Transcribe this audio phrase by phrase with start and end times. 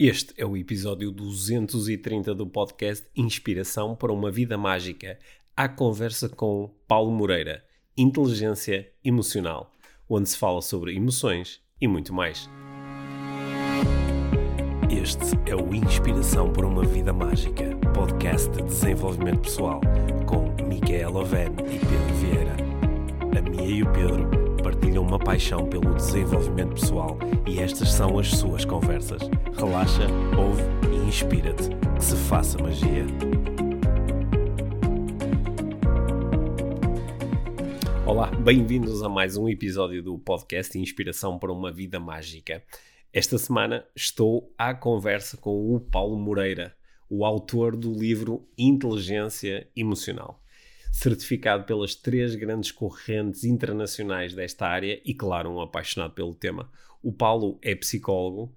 [0.00, 5.18] Este é o episódio 230 do podcast Inspiração para uma Vida Mágica,
[5.56, 7.64] à conversa com Paulo Moreira,
[7.96, 9.72] Inteligência Emocional,
[10.08, 12.48] onde se fala sobre emoções e muito mais.
[14.88, 19.80] Este é o Inspiração para uma Vida Mágica, podcast de desenvolvimento pessoal,
[20.28, 22.56] com Micaela Oven e Pedro Vieira.
[23.36, 24.47] A Mia e o Pedro
[24.78, 27.18] partilham uma paixão pelo desenvolvimento pessoal
[27.48, 29.20] e estas são as suas conversas.
[29.56, 30.06] Relaxa,
[30.38, 31.68] ouve e inspira-te.
[31.96, 33.04] Que se faça magia.
[38.06, 42.62] Olá, bem-vindos a mais um episódio do podcast Inspiração para uma Vida Mágica.
[43.12, 46.74] Esta semana estou à conversa com o Paulo Moreira,
[47.10, 50.40] o autor do livro Inteligência Emocional
[50.92, 56.70] certificado pelas três grandes correntes internacionais desta área e, claro, um apaixonado pelo tema.
[57.02, 58.54] O Paulo é psicólogo,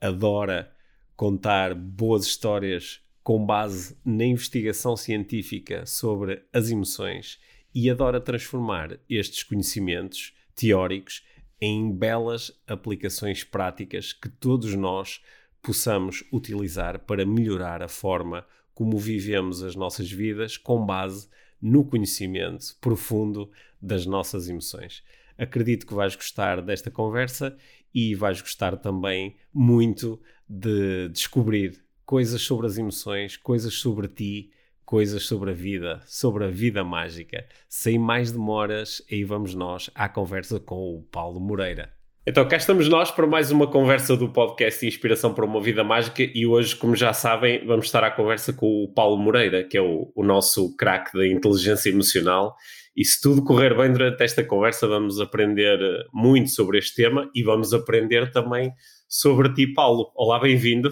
[0.00, 0.72] adora
[1.16, 7.38] contar boas histórias com base na investigação científica sobre as emoções
[7.74, 11.24] e adora transformar estes conhecimentos teóricos
[11.60, 15.22] em belas aplicações práticas que todos nós
[15.62, 21.28] possamos utilizar para melhorar a forma como vivemos as nossas vidas com base
[21.60, 25.02] no conhecimento profundo das nossas emoções.
[25.36, 27.56] Acredito que vais gostar desta conversa
[27.92, 34.50] e vais gostar também muito de descobrir coisas sobre as emoções, coisas sobre ti,
[34.84, 37.46] coisas sobre a vida, sobre a vida mágica.
[37.68, 42.03] Sem mais demoras, aí vamos nós à conversa com o Paulo Moreira.
[42.26, 46.22] Então, cá estamos nós para mais uma conversa do podcast Inspiração para uma Vida Mágica
[46.22, 49.82] e hoje, como já sabem, vamos estar à conversa com o Paulo Moreira, que é
[49.82, 52.56] o, o nosso craque da inteligência emocional.
[52.96, 55.78] E se tudo correr bem durante esta conversa, vamos aprender
[56.14, 58.72] muito sobre este tema e vamos aprender também
[59.06, 60.10] sobre ti, Paulo.
[60.16, 60.90] Olá, bem-vindo.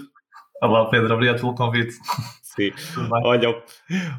[0.61, 1.93] Olá, Pedro, obrigado pelo convite.
[2.43, 2.71] Sim.
[3.25, 3.59] Olha,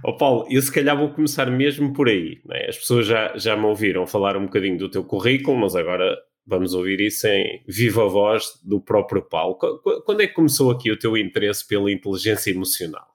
[0.03, 2.41] oh, Paulo, eu se calhar vou começar mesmo por aí.
[2.45, 2.67] Né?
[2.69, 6.75] As pessoas já, já me ouviram falar um bocadinho do teu currículo, mas agora vamos
[6.75, 9.57] ouvir isso em viva voz do próprio Paulo.
[10.05, 13.15] Quando é que começou aqui o teu interesse pela inteligência emocional?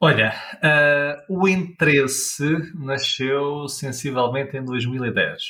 [0.00, 2.44] Olha, uh, o interesse
[2.74, 5.42] nasceu sensivelmente em 2010.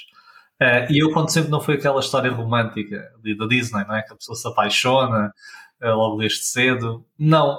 [0.60, 4.02] Uh, e eu conto sempre não foi aquela história romântica da Disney, não é?
[4.02, 5.34] Que a pessoa se apaixona
[5.82, 7.04] uh, logo desde cedo.
[7.18, 7.58] Não,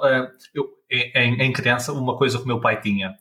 [0.52, 3.14] eu, em, em, criança, uma coisa que o meu pai tinha.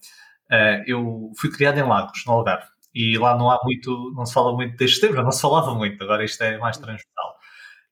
[0.88, 4.54] eu fui criado em Lagos, no Algarve e lá não há muito, não se fala
[4.54, 7.36] muito destes temas, não se falava muito, agora isto é mais transversal.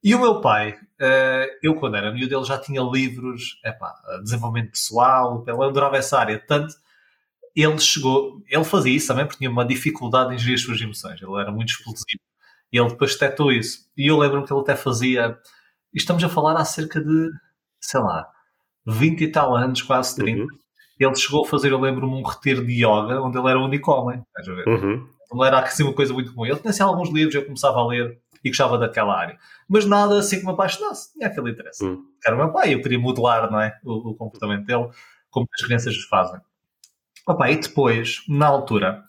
[0.02, 3.92] E o meu pai, uh, eu quando era miúdo, ele já tinha livros, epá,
[4.22, 6.74] desenvolvimento pessoal, ele adorava essa área, tanto
[7.56, 11.20] ele chegou, ele fazia isso também porque tinha uma dificuldade em gerir as suas emoções,
[11.20, 12.20] ele era muito explosivo.
[12.72, 13.88] E ele depois detectou isso.
[13.96, 15.38] E eu lembro-me que ele até fazia,
[15.94, 17.30] estamos a falar há cerca de,
[17.80, 18.28] sei lá,
[18.86, 20.48] 20 e tal anos, quase 30, uhum
[21.04, 23.90] ele chegou a fazer, eu lembro-me, um retiro de yoga onde ele era o único
[23.90, 24.22] homem.
[24.28, 24.68] Estás a ver?
[24.68, 25.06] Uhum.
[25.32, 26.46] Não era assim uma coisa muito comum.
[26.46, 29.36] Ele tinha assim, alguns livros, eu começava a ler e gostava daquela área.
[29.68, 31.12] Mas nada assim que me apaixonasse.
[31.12, 31.84] Tinha aquele interesse.
[31.84, 32.02] Uhum.
[32.24, 33.78] Era o meu pai, eu queria modelar não é?
[33.84, 34.88] o, o comportamento dele,
[35.30, 36.40] como as crianças fazem.
[37.26, 39.04] Opa, e depois, na altura,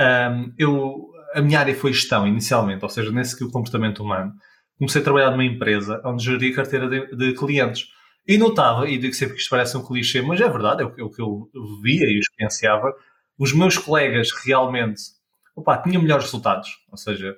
[0.00, 4.32] um, eu, a minha área foi gestão inicialmente, ou seja, nesse que o comportamento humano.
[4.78, 7.88] Comecei a trabalhar numa empresa onde geria carteira de, de clientes.
[8.26, 10.94] E notava, e digo sempre que isto parece um clichê, mas é verdade, é o,
[10.98, 11.48] é o que eu
[11.82, 12.92] via e experienciava,
[13.38, 15.16] os meus colegas realmente
[15.56, 17.34] opa, tinham melhores resultados, ou seja,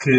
[0.00, 0.10] que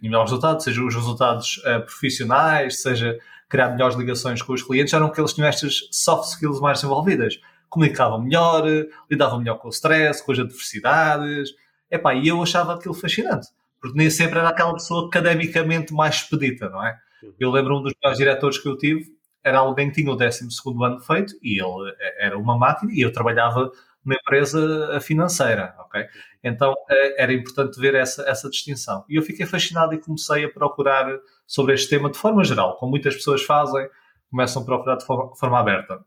[0.00, 3.18] tinham melhores resultados, seja os resultados uh, profissionais, seja
[3.48, 7.38] criar melhores ligações com os clientes, eram que eles tinham estas soft skills mais desenvolvidas.
[7.68, 8.64] Comunicavam melhor,
[9.10, 11.50] lidavam melhor com o stress, com as adversidades.
[11.90, 13.48] Epá, e eu achava aquilo fascinante,
[13.80, 16.96] porque nem sempre era aquela pessoa academicamente mais expedita, não é?
[17.22, 17.34] Uhum.
[17.38, 19.04] Eu lembro um dos melhores diretores que eu tive,
[19.44, 20.48] era alguém que tinha o 12
[20.82, 23.70] ano feito e ele eh, era uma máquina e eu trabalhava
[24.04, 26.06] numa empresa financeira, ok?
[26.42, 29.04] Então eh, era importante ver essa, essa distinção.
[29.08, 31.06] E eu fiquei fascinado e comecei a procurar
[31.46, 33.86] sobre este tema de forma geral, como muitas pessoas fazem,
[34.30, 36.00] começam a procurar de forma, forma aberta.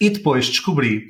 [0.00, 1.08] E depois descobri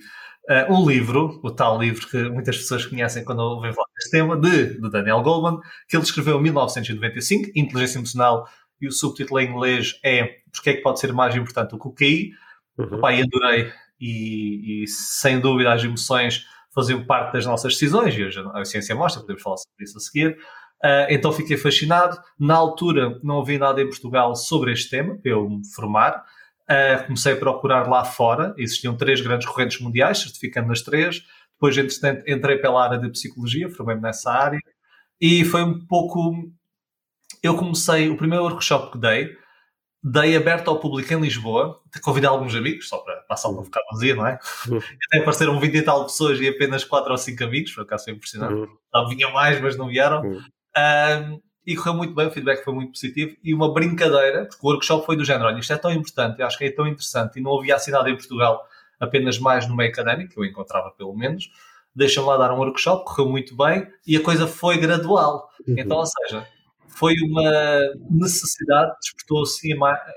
[0.48, 4.36] uh, um livro, o tal livro que muitas pessoas conhecem quando ouvem falar deste tema,
[4.36, 8.48] de, de Daniel Goleman, que ele escreveu em 1995, Inteligência Emocional
[8.80, 11.88] e o subtítulo em inglês é Porque é que pode ser mais importante do que
[11.88, 12.30] o QI.
[12.76, 13.00] Uhum.
[13.00, 18.40] Pai, adorei e, e, sem dúvida as emoções faziam parte das nossas decisões e hoje
[18.54, 20.38] a ciência mostra, podemos falar sobre isso a seguir.
[20.84, 22.16] Uh, então fiquei fascinado.
[22.38, 26.24] Na altura não havia nada em Portugal sobre este tema para eu me formar.
[26.70, 28.54] Uh, comecei a procurar lá fora.
[28.56, 31.24] Existiam três grandes correntes mundiais, certificando nas três.
[31.54, 34.60] Depois, entretanto, entrei pela área de psicologia, formei-me nessa área.
[35.20, 36.48] E foi um pouco
[37.42, 39.36] eu comecei, o primeiro workshop que dei,
[40.02, 44.14] dei aberto ao público em Lisboa, convidei alguns amigos, só para passar uma ficar vazia,
[44.14, 44.38] não é?
[44.68, 44.78] Uhum.
[44.78, 48.12] Até apareceram 20 e tal pessoas e apenas 4 ou 5 amigos, por acaso foi
[48.12, 48.70] impressionante.
[48.94, 49.08] Uhum.
[49.08, 50.22] Vinham mais, mas não vieram.
[50.22, 50.42] Uhum.
[50.76, 53.36] Um, e correu muito bem, o feedback foi muito positivo.
[53.44, 56.46] E uma brincadeira, porque o workshop foi do género: olha, isto é tão importante, eu
[56.46, 58.66] acho que é tão interessante, e não havia assinado em Portugal
[58.98, 61.50] apenas mais no meio académico, que eu encontrava pelo menos.
[61.94, 65.50] Deixa-me lá dar um workshop, correu muito bem e a coisa foi gradual.
[65.66, 65.74] Uhum.
[65.78, 66.46] Então, ou seja,
[66.98, 67.80] foi uma
[68.10, 69.68] necessidade que despertou-se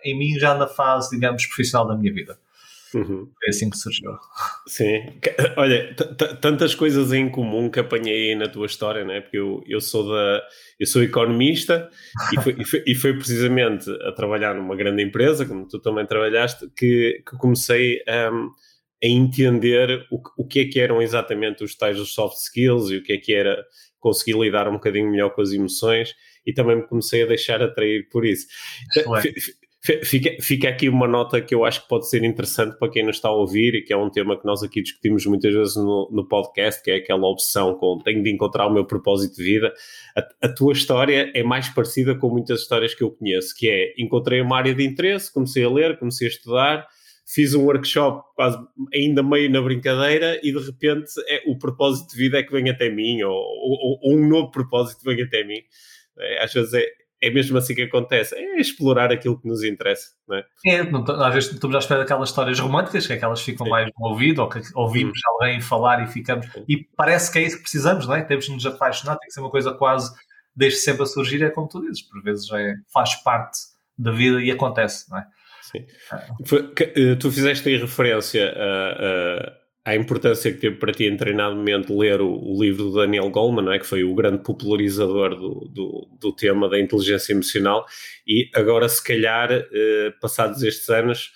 [0.03, 2.37] em mim já na fase, digamos, profissional da minha vida.
[2.93, 3.29] Uhum.
[3.39, 4.11] Foi assim que surgiu.
[4.67, 5.13] Sim,
[5.55, 5.95] olha,
[6.41, 9.21] tantas coisas em comum que apanhei na tua história, né?
[9.21, 10.41] Porque eu, eu sou da
[10.79, 11.89] eu sou economista
[12.33, 16.05] e foi, e foi, e foi precisamente a trabalhar numa grande empresa, como tu também
[16.05, 18.01] trabalhaste, que, que comecei
[18.33, 18.49] um,
[19.03, 22.97] a entender o, o que é que eram exatamente os tais dos soft skills e
[22.97, 23.63] o que é que era
[23.99, 26.13] conseguir lidar um bocadinho melhor com as emoções
[26.45, 28.47] e também me comecei a deixar atrair por isso.
[30.03, 33.15] Fica, fica aqui uma nota que eu acho que pode ser interessante para quem nos
[33.15, 36.07] está a ouvir e que é um tema que nós aqui discutimos muitas vezes no,
[36.11, 39.73] no podcast, que é aquela opção com tenho de encontrar o meu propósito de vida.
[40.15, 43.95] A, a, tua história é mais parecida com muitas histórias que eu conheço, que é
[43.97, 46.87] encontrei uma área de interesse, comecei a ler, comecei a estudar,
[47.25, 48.59] fiz um workshop quase
[48.93, 52.69] ainda meio na brincadeira e de repente é, o propósito de vida é que vem
[52.69, 55.63] até mim, ou, ou, ou um novo propósito vem até mim.
[56.21, 56.85] É, às vezes é,
[57.21, 60.45] é mesmo assim que acontece, é explorar aquilo que nos interessa, não é?
[60.65, 63.69] É, não, às vezes estamos à espera daquelas histórias românticas, que aquelas ficam Sim.
[63.69, 65.31] mais no ouvido, ou que ouvimos hum.
[65.33, 66.65] alguém falar e ficamos, Sim.
[66.67, 68.23] e parece que é isso que precisamos, não é?
[68.23, 70.11] Temos de nos apaixonar, tem que ser uma coisa quase,
[70.55, 73.57] desde sempre a surgir, é como tu dizes, por vezes é, faz parte
[73.97, 75.25] da vida e acontece, não é?
[75.61, 75.85] Sim.
[76.95, 79.53] Eh, tu fizeste aí referência a, a,
[79.83, 83.29] à importância que teve para ti em determinado momento ler o, o, livro do Daniel
[83.29, 83.79] Goleman, não é?
[83.79, 87.85] que foi o grande popularizador do, do, do tema da inteligência emocional,
[88.27, 91.31] e agora, se calhar, eh, passados estes anos,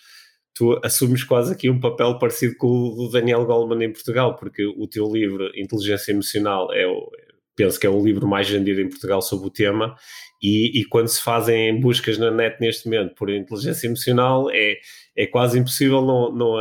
[0.53, 4.63] tu assumes quase aqui um papel parecido com o do Daniel Goleman em Portugal, porque
[4.65, 7.09] o teu livro Inteligência Emocional é o,
[7.55, 9.95] penso que é o livro mais vendido em Portugal sobre o tema,
[10.41, 14.75] e, e, quando se fazem buscas na net neste momento por inteligência emocional, é,
[15.15, 16.57] é quase impossível não, não,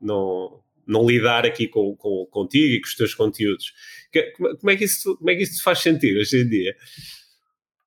[0.00, 3.72] não, não lidar aqui com, com, contigo e com os teus conteúdos.
[4.60, 6.74] Como é que isso, como é que isso te faz sentir hoje em dia?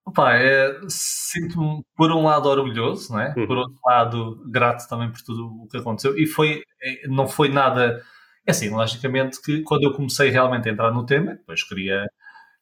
[0.06, 3.34] Opa, é, sinto-me por um lado orgulhoso, não é?
[3.36, 3.46] Uhum.
[3.46, 7.50] por outro lado grato também por tudo o que aconteceu e foi, é, não foi
[7.50, 8.02] nada,
[8.46, 12.08] é assim, logicamente que quando eu comecei realmente a entrar no tema, depois queria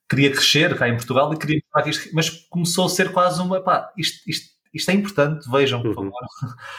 [0.09, 3.91] queria crescer cá em Portugal e queria isto, mas começou a ser quase uma pá,
[3.97, 5.95] isto, isto, isto é importante, vejam, por uhum.
[5.95, 6.11] favor,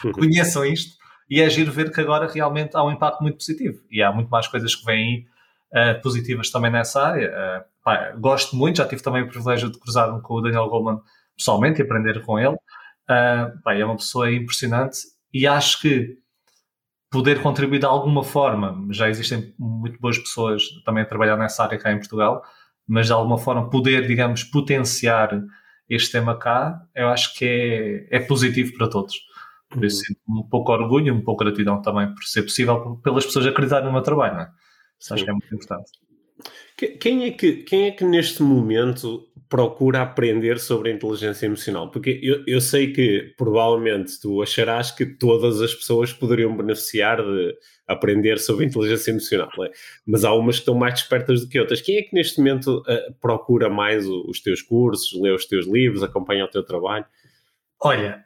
[0.03, 0.11] uhum.
[0.19, 0.97] conheçam isto
[1.29, 4.29] e é giro ver que agora realmente há um impacto muito positivo e há muito
[4.29, 5.25] mais coisas que vêm
[5.73, 7.29] uh, positivas também nessa área.
[7.29, 11.01] Uh, pá, gosto muito, já tive também o privilégio de cruzar-me com o Daniel Goldman
[11.35, 12.55] pessoalmente e aprender com ele.
[12.55, 14.99] Uh, pá, é uma pessoa impressionante
[15.33, 16.17] e acho que
[17.09, 21.77] poder contribuir de alguma forma, já existem muito boas pessoas também a trabalhar nessa área
[21.77, 22.43] cá em Portugal,
[22.87, 25.41] mas de alguma forma poder, digamos, potenciar
[25.89, 29.15] este tema cá, eu acho que é, é positivo para todos.
[29.69, 33.47] Por isso sinto um pouco orgulho, um pouco gratidão também por ser possível pelas pessoas
[33.47, 34.49] acreditarem no meu trabalho, não é?
[34.99, 35.91] Isso acho que é muito importante.
[36.99, 41.89] Quem é, que, quem é que neste momento procura aprender sobre a inteligência emocional?
[41.89, 47.55] Porque eu, eu sei que provavelmente tu acharás que todas as pessoas poderiam beneficiar de
[47.87, 49.71] aprender sobre a inteligência emocional, é?
[50.05, 51.81] mas há umas que estão mais despertas do que outras.
[51.81, 56.03] Quem é que neste momento uh, procura mais os teus cursos, lê os teus livros,
[56.03, 57.05] acompanha o teu trabalho?
[57.81, 58.21] Olha,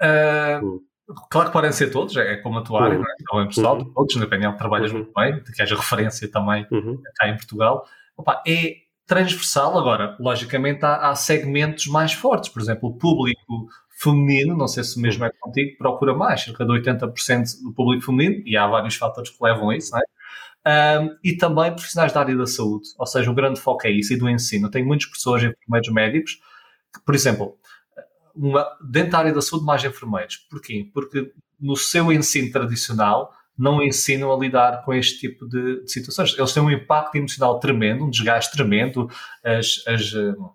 [0.61, 0.81] uh.
[1.29, 3.03] Claro que podem ser todos, é como a tua área, uhum.
[3.03, 3.15] não é?
[3.19, 3.93] Então, é pessoal, uhum.
[3.93, 4.97] todos, dependendo, trabalhas uhum.
[4.97, 7.01] muito bem, que haja referência também uhum.
[7.15, 7.85] cá em Portugal.
[8.17, 8.75] Opa, é
[9.05, 9.77] transversal.
[9.77, 12.49] Agora, logicamente, há, há, segmentos mais fortes.
[12.49, 16.65] Por exemplo, o público feminino, não sei se o mesmo é contigo, procura mais, cerca
[16.65, 20.03] de 80% do público feminino, e há vários fatores que levam a isso, não é?
[20.63, 24.13] Um, e também profissionais da área da saúde, ou seja, o grande foco é isso,
[24.13, 24.69] e do ensino.
[24.69, 26.39] Tenho muitas pessoas, enfermeiros médicos,
[26.93, 27.57] que, por exemplo,
[28.35, 30.37] uma, dentro da área da saúde, mais enfermeiros.
[30.49, 30.89] Porquê?
[30.93, 36.35] Porque no seu ensino tradicional, não ensinam a lidar com este tipo de, de, situações.
[36.37, 39.07] Eles têm um impacto emocional tremendo, um desgaste tremendo,
[39.43, 40.51] as, as, uh,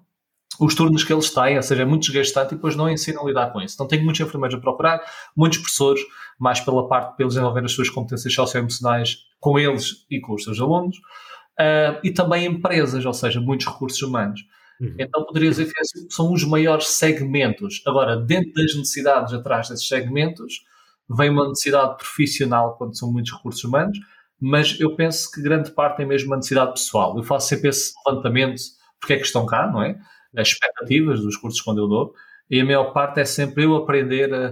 [0.59, 3.29] os turnos que eles têm, ou seja, é muito desgastante e depois não ensinam a
[3.29, 3.75] lidar com isso.
[3.75, 5.01] Então, tenho muitos enfermeiros a procurar,
[5.37, 6.03] muitos professores,
[6.39, 10.61] mais pela parte eles desenvolver as suas competências socioemocionais com eles e com os seus
[10.61, 14.41] alunos, uh, e também empresas, ou seja, muitos recursos humanos.
[14.81, 14.95] Uhum.
[14.99, 17.83] Então, poderia dizer que são os maiores segmentos.
[17.87, 20.65] Agora, dentro das necessidades atrás desses segmentos,
[21.09, 23.99] vem uma necessidade profissional quando são muitos recursos humanos,
[24.41, 27.17] mas eu penso que grande parte é mesmo uma necessidade pessoal.
[27.17, 28.61] Eu faço sempre esse levantamento
[29.01, 29.99] porque é que estão cá, não é?
[30.37, 32.15] As expectativas dos cursos quando eu dou,
[32.51, 34.51] e a maior parte é sempre eu aprender a,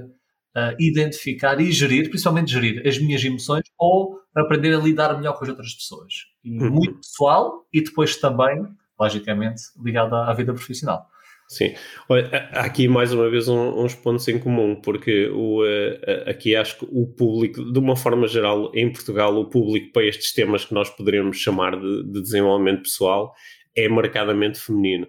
[0.54, 5.44] uh, identificar e gerir, principalmente gerir as minhas emoções ou aprender a lidar melhor com
[5.44, 6.12] as outras pessoas.
[6.42, 6.70] E uhum.
[6.70, 8.66] Muito pessoal e depois também,
[8.98, 11.06] logicamente, ligado à, vida profissional.
[11.46, 11.74] Sim,
[12.08, 16.56] Olha, há aqui mais uma vez um, uns pontos em comum, porque o, uh, aqui
[16.56, 20.64] acho que o público, de uma forma geral, em Portugal, o público para estes temas
[20.64, 23.34] que nós poderíamos chamar de, de desenvolvimento pessoal
[23.76, 25.06] é marcadamente feminino.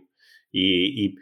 [0.53, 1.15] E,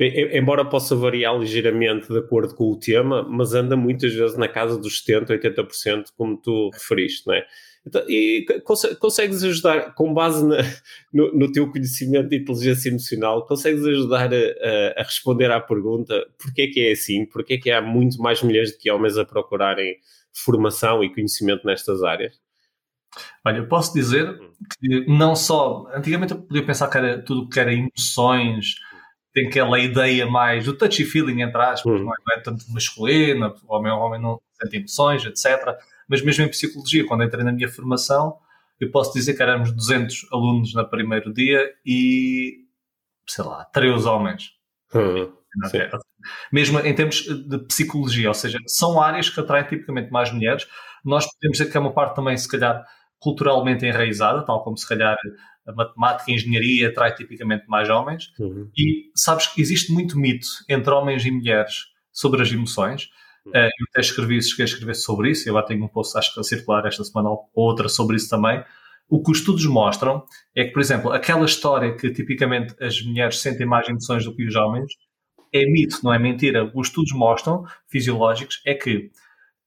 [0.00, 4.48] e, embora possa variar ligeiramente de acordo com o tema, mas anda muitas vezes na
[4.48, 7.44] casa dos 70%, 80%, como tu referiste, não é?
[7.86, 8.44] Então, e
[8.98, 10.58] consegues ajudar, com base na,
[11.12, 16.62] no, no, teu conhecimento de inteligência emocional, consegues ajudar a, a, responder à pergunta porquê
[16.62, 17.24] é que é assim?
[17.24, 19.96] Porquê é que há muito mais mulheres do que homens a procurarem
[20.32, 22.38] formação e conhecimento nestas áreas?
[23.44, 24.52] Olha, eu posso dizer hum.
[24.78, 25.86] que não só.
[25.94, 28.74] Antigamente eu podia pensar que era tudo que era emoções,
[29.32, 32.04] tem aquela ideia mais do touchy feeling, entre aspas, uhum.
[32.04, 35.76] não, é, não, é, tanto masculina, o homem, o homem não sente emoções, etc.
[36.10, 38.36] Mas mesmo em psicologia, quando entrei na minha formação,
[38.80, 42.64] eu posso dizer que éramos 200 alunos no primeiro dia e,
[43.28, 44.50] sei lá, três homens.
[44.92, 45.32] Uhum.
[46.52, 50.66] Mesmo em termos de psicologia, ou seja, são áreas que atraem tipicamente mais mulheres.
[51.04, 52.84] Nós podemos dizer que é uma parte também, se calhar,
[53.20, 55.16] culturalmente enraizada, tal como se calhar
[55.66, 58.32] a matemática e a engenharia atrai tipicamente mais homens.
[58.38, 58.68] Uhum.
[58.76, 63.10] E sabes que existe muito mito entre homens e mulheres sobre as emoções.
[63.50, 66.34] Uh, eu até escrevi, cheguei a escrever sobre isso, eu lá tenho um post, acho
[66.34, 68.62] que a circular esta semana ou outra sobre isso também.
[69.08, 73.40] O que os estudos mostram é que, por exemplo, aquela história que tipicamente as mulheres
[73.40, 74.92] sentem mais emoções do que os homens
[75.52, 76.70] é mito, não é mentira.
[76.74, 79.10] Os estudos mostram, fisiológicos, é que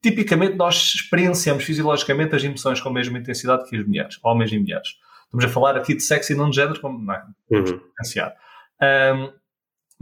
[0.02, 4.60] tipicamente nós experienciamos fisiologicamente as emoções com a mesma intensidade que as mulheres, homens e
[4.60, 4.90] mulheres.
[5.25, 7.24] Estamos a falar aqui de sexo e não de género, como não é?
[7.52, 7.63] Uhum.
[7.63, 8.34] diferenciar.
[8.82, 9.34] Um,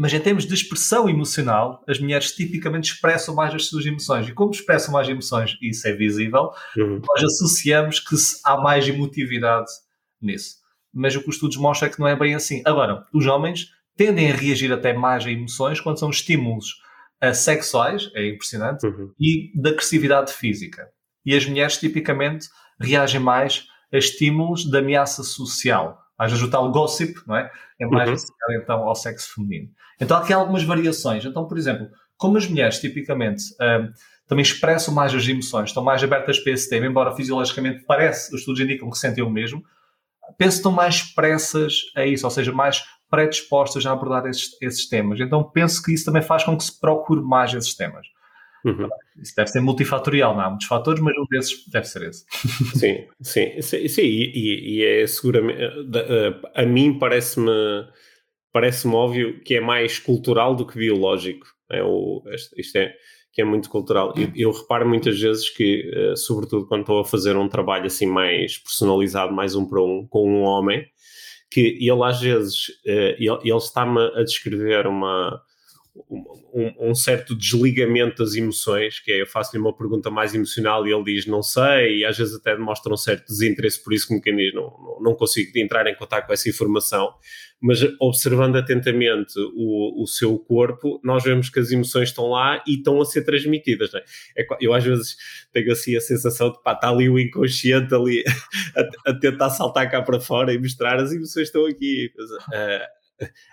[0.01, 4.27] mas em termos de expressão emocional, as mulheres tipicamente expressam mais as suas emoções.
[4.27, 7.00] E como expressam mais emoções, e isso é visível, uhum.
[7.08, 9.70] nós associamos que há mais emotividade
[10.20, 10.55] nisso.
[10.91, 12.63] Mas o que os estudos mostram é que não é bem assim.
[12.65, 16.81] Agora, os homens tendem a reagir até mais a emoções quando são estímulos
[17.24, 19.13] uh, sexuais, é impressionante, uhum.
[19.20, 20.89] e de agressividade física.
[21.24, 22.48] E as mulheres tipicamente
[22.79, 26.00] reagem mais a estímulos de ameaça social.
[26.22, 27.50] Às vezes o tal gossip, não é?
[27.80, 28.13] É mais uhum.
[28.13, 29.70] associado então ao sexo feminino.
[30.00, 31.25] Então há aqui algumas variações.
[31.25, 33.92] Então, por exemplo, como as mulheres tipicamente uh,
[34.28, 38.42] também expressam mais as emoções, estão mais abertas para esse tema, embora fisiologicamente parece, os
[38.42, 39.63] estudos indicam que sentem o mesmo,
[40.38, 44.88] penso que estão mais expressas a isso, ou seja, mais predispostas a abordar esses, esses
[44.88, 45.20] temas.
[45.20, 48.06] Então penso que isso também faz com que se procure mais esses temas.
[48.63, 48.88] Uhum.
[49.22, 52.25] Isso deve ser multifatorial, não há muitos fatores, mas um desses deve ser esse.
[52.77, 55.62] Sim, sim, sim, sim e, e, é seguramente.
[56.56, 57.51] A mim parece-me
[58.53, 61.48] parece-me óbvio que é mais cultural do que biológico.
[61.72, 62.22] É o,
[62.58, 62.94] isto é
[63.34, 64.13] que é muito cultural.
[64.18, 68.58] Eu, eu reparo muitas vezes que, sobretudo quando estou a fazer um trabalho assim mais
[68.58, 70.86] personalizado, mais um para um, com um homem,
[71.50, 75.41] que ele às vezes ele, ele está-me a descrever uma,
[76.54, 80.94] um, um, certo desligamento das emoções, que é eu faço-lhe uma pergunta mais emocional e
[80.94, 84.22] ele diz não sei, e às vezes até demonstra um certo desinteresse, por isso como
[84.22, 87.14] quem diz não, não consigo entrar em contato com essa informação,
[87.62, 92.78] mas observando atentamente o, o seu corpo, nós vemos que as emoções estão lá e
[92.78, 93.94] estão a ser transmitidas.
[93.94, 94.04] É?
[94.38, 95.16] É, eu às vezes
[95.54, 98.24] tenho assim a sensação de pá, está ali o inconsciente ali
[99.06, 102.12] a, a, tentar saltar cá para fora e mostrar as emoções estão aqui.
[102.18, 102.88] Mas, uh,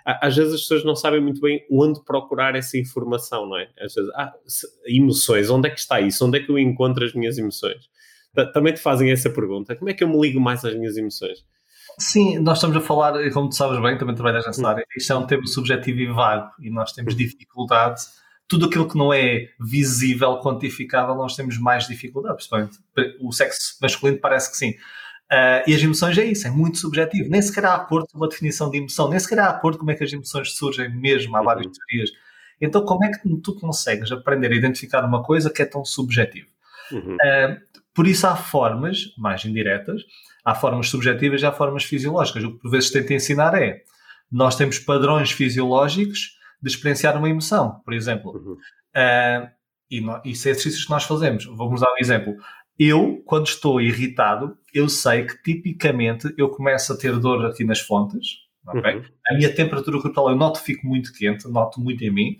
[0.05, 3.69] às vezes as pessoas não sabem muito bem onde procurar essa informação, não é?
[3.79, 4.33] Às vezes, ah,
[4.85, 6.25] emoções, onde é que está isso?
[6.25, 7.89] Onde é que eu encontro as minhas emoções?
[8.53, 9.75] Também te fazem essa pergunta.
[9.75, 11.45] Como é que eu me ligo mais às minhas emoções?
[11.97, 15.15] Sim, nós estamos a falar, como tu sabes bem, também trabalhas nessa área, isto é
[15.17, 18.01] um tema subjetivo e vago e nós temos dificuldade.
[18.47, 22.35] Tudo aquilo que não é visível, quantificável, nós temos mais dificuldade.
[22.35, 22.79] Principalmente
[23.19, 24.73] o sexo masculino parece que sim.
[25.31, 27.29] Uh, e as emoções é isso, é muito subjetivo.
[27.29, 29.95] Nem sequer há acordo com uma definição de emoção, nem sequer há acordo como é
[29.95, 31.71] que as emoções surgem mesmo, há várias uhum.
[31.71, 32.09] teorias.
[32.59, 36.47] Então, como é que tu consegues aprender a identificar uma coisa que é tão subjetiva?
[36.91, 37.15] Uhum.
[37.15, 40.01] Uh, por isso, há formas mais indiretas,
[40.43, 42.43] há formas subjetivas e há formas fisiológicas.
[42.43, 43.83] O que por vezes tento ensinar é:
[44.31, 48.31] nós temos padrões fisiológicos de experienciar uma emoção, por exemplo.
[48.31, 48.53] Uhum.
[48.53, 49.49] Uh,
[49.91, 51.45] e, no, e são exercícios que nós fazemos.
[51.45, 52.35] Vamos dar um exemplo.
[52.77, 57.79] Eu, quando estou irritado, eu sei que tipicamente eu começo a ter dor aqui nas
[57.79, 58.49] fontes.
[58.67, 58.95] Okay?
[58.95, 59.03] Uhum.
[59.29, 62.37] A minha temperatura corporal eu noto fico muito quente, noto muito em mim.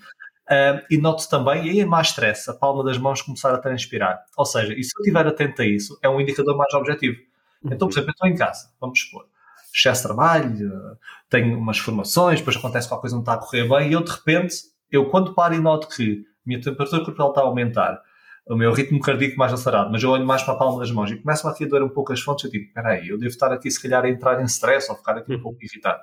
[0.49, 3.59] Uh, e noto também, e aí é mais stress, a palma das mãos começar a
[3.59, 4.19] transpirar.
[4.35, 7.17] Ou seja, e se eu estiver atento a isso, é um indicador mais objetivo.
[7.63, 7.73] Uhum.
[7.73, 9.27] Então, por exemplo, eu estou em casa, vamos supor,
[9.73, 10.97] excesso de trabalho,
[11.29, 14.11] tenho umas formações, depois acontece qualquer coisa não está a correr bem, e eu de
[14.11, 14.55] repente,
[14.91, 18.01] eu quando paro e noto que a minha temperatura corporal está a aumentar,
[18.47, 21.11] o meu ritmo cardíaco mais acelerado, mas eu olho mais para a palma das mãos
[21.11, 23.51] e começo a doer um pouco as fontes, eu digo, espera aí, eu devo estar
[23.51, 25.41] aqui se calhar a entrar em stress ou ficar aqui um uhum.
[25.41, 26.01] pouco irritado.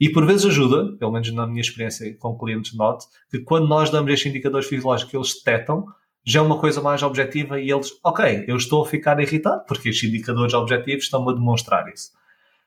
[0.00, 3.90] E por vezes ajuda, pelo menos na minha experiência com clientes note, que quando nós
[3.90, 5.86] damos estes indicadores fisiológicos que eles detectam,
[6.24, 9.88] já é uma coisa mais objetiva e eles, ok, eu estou a ficar irritado porque
[9.88, 12.10] estes indicadores objetivos estão-me a demonstrar isso.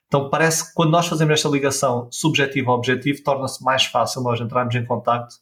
[0.08, 4.86] Então parece que quando nós fazemos esta ligação subjetivo-objetivo, torna-se mais fácil nós entrarmos em
[4.86, 5.36] contato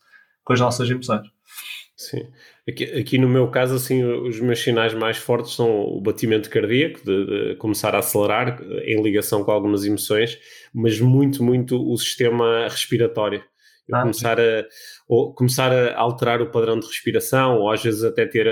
[0.44, 1.28] com as nossas emoções.
[1.96, 2.28] Sim.
[2.68, 7.00] Aqui, aqui, no meu caso, assim, os meus sinais mais fortes são o batimento cardíaco,
[7.02, 10.38] de, de, começar a acelerar em ligação com algumas emoções,
[10.74, 13.42] mas muito, muito o sistema respiratório.
[13.88, 14.66] Eu ah, começar, a,
[15.08, 18.46] ou começar a alterar o padrão de respiração, ou às vezes até ter,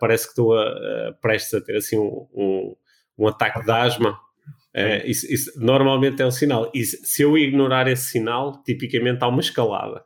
[0.00, 2.76] parece que estou a, a, prestes a ter assim um, um,
[3.16, 4.18] um ataque de asma.
[4.74, 6.68] É, isso, isso, normalmente é um sinal.
[6.74, 10.02] E se eu ignorar esse sinal, tipicamente há uma escalada.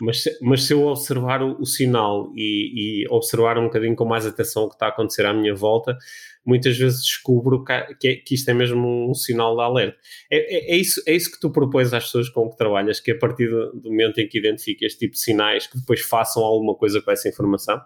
[0.00, 4.26] Mas, mas se eu observar o, o sinal e, e, observar um bocadinho com mais
[4.26, 5.96] atenção o que está a acontecer à minha volta,
[6.44, 9.98] muitas vezes descubro que, que, é, que isto é mesmo um sinal de alerta.
[10.30, 13.10] É, é, é, isso, é isso que tu propões às pessoas com que trabalhas, que
[13.10, 16.74] a partir do, momento em que identifique este tipo de sinais, que depois façam alguma
[16.74, 17.80] coisa com essa informação?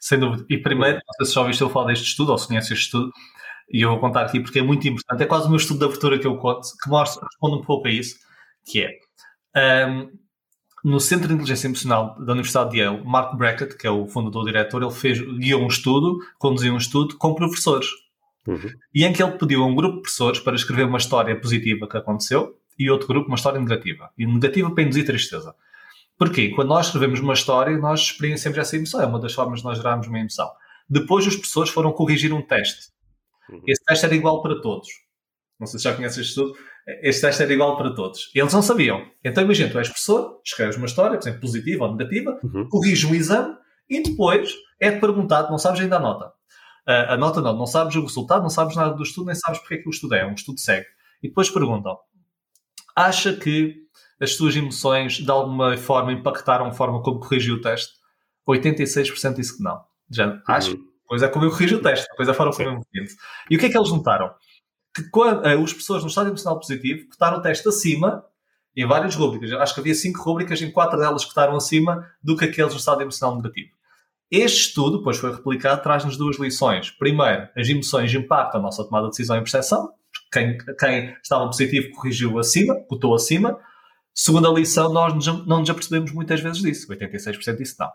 [0.00, 0.44] Sem dúvida.
[0.48, 2.84] E primeiro, não sei se já ouviste eu falar deste estudo, ou se conheces este
[2.84, 3.12] estudo,
[3.70, 5.22] e eu vou contar aqui porque é muito importante.
[5.22, 7.86] É quase o meu estudo de abertura que eu conto, que mostra, responde um pouco
[7.88, 8.16] a isso,
[8.64, 10.10] que é um,
[10.86, 14.44] no Centro de Inteligência Emocional da Universidade de Yale, Mark Brackett, que é o fundador
[14.44, 17.88] e diretor, ele fez, guiou um estudo, conduziu um estudo com professores.
[18.46, 18.70] Uhum.
[18.94, 21.88] E em que ele pediu a um grupo de professores para escrever uma história positiva
[21.88, 24.12] que aconteceu e outro grupo uma história negativa.
[24.16, 25.56] E negativa para induzir tristeza.
[26.16, 26.50] Porquê?
[26.50, 29.00] Quando nós escrevemos uma história, nós experienciamos essa emoção.
[29.00, 30.48] É uma das formas de nós gerarmos uma emoção.
[30.88, 32.92] Depois, os professores foram corrigir um teste.
[33.50, 33.60] Uhum.
[33.66, 34.86] Esse teste era igual para todos.
[35.58, 36.56] Não sei se já conheces este estudo
[37.02, 38.30] este teste era igual para todos.
[38.34, 39.04] Eles não sabiam.
[39.24, 42.68] Então imagina, tu és professor, escreves uma história, por exemplo, positiva ou negativa, uhum.
[42.68, 43.56] corriges um exame
[43.88, 46.26] e depois é-te perguntado, não sabes ainda a nota.
[46.86, 49.58] Uh, a nota não, não sabes o resultado, não sabes nada do estudo, nem sabes
[49.58, 50.86] porque é que o estudo é, é um estudo cego.
[51.20, 51.98] E depois perguntam,
[52.94, 53.74] acha que
[54.20, 57.94] as suas emoções de alguma forma impactaram a forma como corrigiu o teste?
[58.48, 59.80] 86% disse que não.
[60.08, 60.76] Já, acho.
[60.76, 60.86] Uhum.
[61.08, 63.08] Pois é como eu corrijo o teste, depois é a forma como eu me
[63.50, 64.32] E o que é que eles notaram?
[64.96, 68.24] Que quando, uh, os pessoas no estado emocional positivo botaram o teste acima
[68.74, 69.52] em várias rubricas.
[69.52, 72.78] Acho que havia cinco rubricas, em quatro delas que estavam acima do que aqueles no
[72.78, 73.76] estado emocional negativo.
[74.30, 76.90] Este estudo, depois foi replicado, traz-nos duas lições.
[76.90, 79.92] Primeiro, as emoções impactam a nossa tomada de decisão e percepção.
[80.32, 83.58] Quem, quem estava positivo corrigiu acima, botou acima.
[84.14, 85.14] Segunda lição, nós
[85.46, 86.88] não nos apercebemos muitas vezes disso.
[86.88, 87.90] 86% disso não.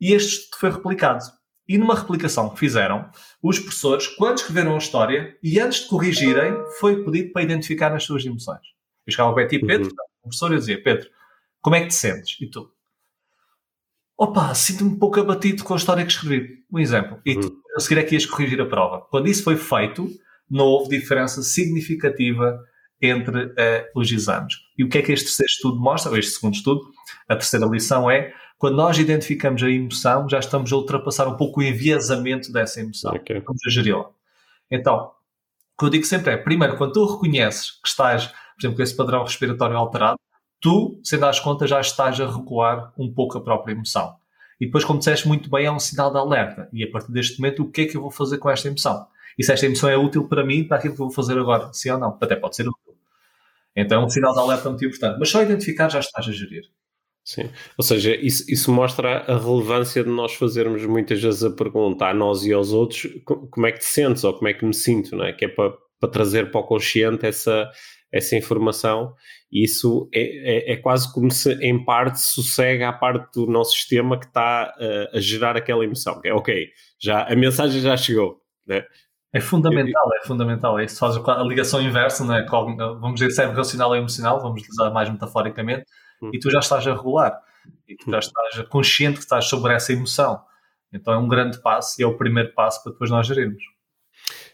[0.00, 1.24] E este estudo foi replicado.
[1.68, 3.10] E numa replicação que fizeram,
[3.42, 8.04] os professores, quando escreveram a história e antes de corrigirem, foi pedido para identificar as
[8.04, 8.62] suas emoções.
[9.06, 9.94] Eu chegava ao Betty e Pedro, uhum.
[10.20, 11.08] o professor, eu dizia: Pedro,
[11.60, 12.40] como é que te sentes?
[12.40, 12.70] E tu?
[14.16, 16.64] Opa, sinto-me um pouco abatido com a história que escrevi.
[16.72, 17.20] Um exemplo.
[17.24, 17.62] E tu, uhum.
[17.76, 19.02] a seguir é que ias corrigir a prova.
[19.10, 20.08] Quando isso foi feito,
[20.50, 22.58] não houve diferença significativa
[23.00, 24.54] entre uh, os exames.
[24.76, 26.80] E o que é que este terceiro estudo mostra, ou este segundo estudo?
[27.28, 31.60] A terceira lição é quando nós identificamos a emoção, já estamos a ultrapassar um pouco
[31.60, 33.14] o enviesamento dessa emoção.
[33.14, 33.38] Okay.
[33.38, 34.10] Estamos a geri-la.
[34.68, 35.12] Então,
[35.76, 38.82] o que eu digo sempre é, primeiro, quando tu reconheces que estás, por exemplo, com
[38.82, 40.18] esse padrão respiratório alterado,
[40.60, 44.16] tu, sem dar as contas, já estás a regular um pouco a própria emoção.
[44.60, 46.68] E depois, como disseste muito bem, é um sinal de alerta.
[46.72, 49.06] E a partir deste momento, o que é que eu vou fazer com esta emoção?
[49.38, 51.72] E se esta emoção é útil para mim, para aquilo que eu vou fazer agora?
[51.72, 52.18] Sim ou não?
[52.20, 52.96] Até pode ser útil.
[53.76, 55.16] Então, é um sinal de alerta muito importante.
[55.20, 56.64] Mas só identificar já estás a gerir.
[57.28, 62.06] Sim, ou seja, isso, isso mostra a relevância de nós fazermos muitas vezes a pergunta
[62.06, 64.72] a nós e aos outros como é que te sentes ou como é que me
[64.72, 65.34] sinto, não é?
[65.34, 67.70] Que é para, para trazer para o consciente essa,
[68.10, 69.12] essa informação
[69.52, 73.72] e isso é, é, é, quase como se em parte sossega a parte do nosso
[73.72, 77.94] sistema que está uh, a gerar aquela emoção, que é ok, já, a mensagem já
[77.94, 78.84] chegou, né?
[79.34, 80.80] É fundamental, é fundamental.
[80.80, 82.46] Isso faz a ligação inversa, não é?
[82.46, 85.84] Vamos dizer cérebro racional e emocional, vamos utilizar mais metaforicamente
[86.32, 87.40] E tu já estás a regular
[87.86, 90.40] e tu já estás consciente que estás sobre essa emoção.
[90.92, 93.62] Então é um grande passo e é o primeiro passo para depois nós gerirmos.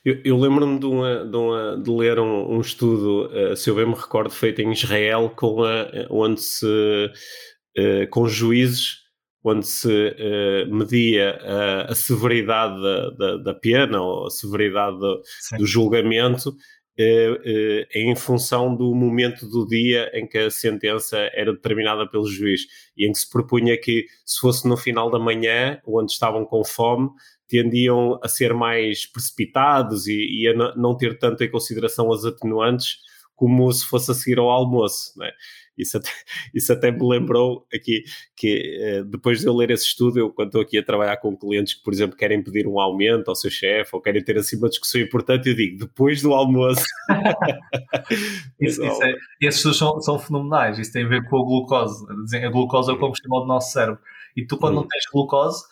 [0.04, 3.74] Eu, eu lembro-me de, uma, de, uma, de, ler um, um estudo, uh, se eu
[3.74, 9.04] bem me recordo, feito em Israel, com a, onde se, uh, com juízes,
[9.44, 11.38] onde se uh, media
[11.86, 15.22] a severidade da, da, da, pena ou a severidade do,
[15.58, 21.52] do julgamento eh, eh, em função do momento do dia em que a sentença era
[21.52, 22.62] determinada pelo juiz
[22.96, 26.64] e em que se propunha que, se fosse no final da manhã, onde estavam com
[26.64, 27.10] fome,
[27.48, 32.98] tendiam a ser mais precipitados e, e a não ter tanto em consideração as atenuantes
[33.34, 35.32] como se fosse a seguir ao almoço, é?
[35.76, 36.08] Isso até,
[36.54, 38.04] isso até me lembrou aqui
[38.36, 41.36] que eh, depois de eu ler esse estudo, eu quando estou aqui a trabalhar com
[41.36, 44.56] clientes que, por exemplo, querem pedir um aumento ao seu chefe ou querem ter assim
[44.56, 46.84] uma discussão importante, eu digo depois do almoço.
[48.60, 52.04] isso, isso é, esses estudos são, são fenomenais, isso tem a ver com a glucose.
[52.44, 54.00] A glucose é o combustível do nosso cérebro.
[54.36, 54.80] E tu, quando hum.
[54.80, 55.64] não tens glucose,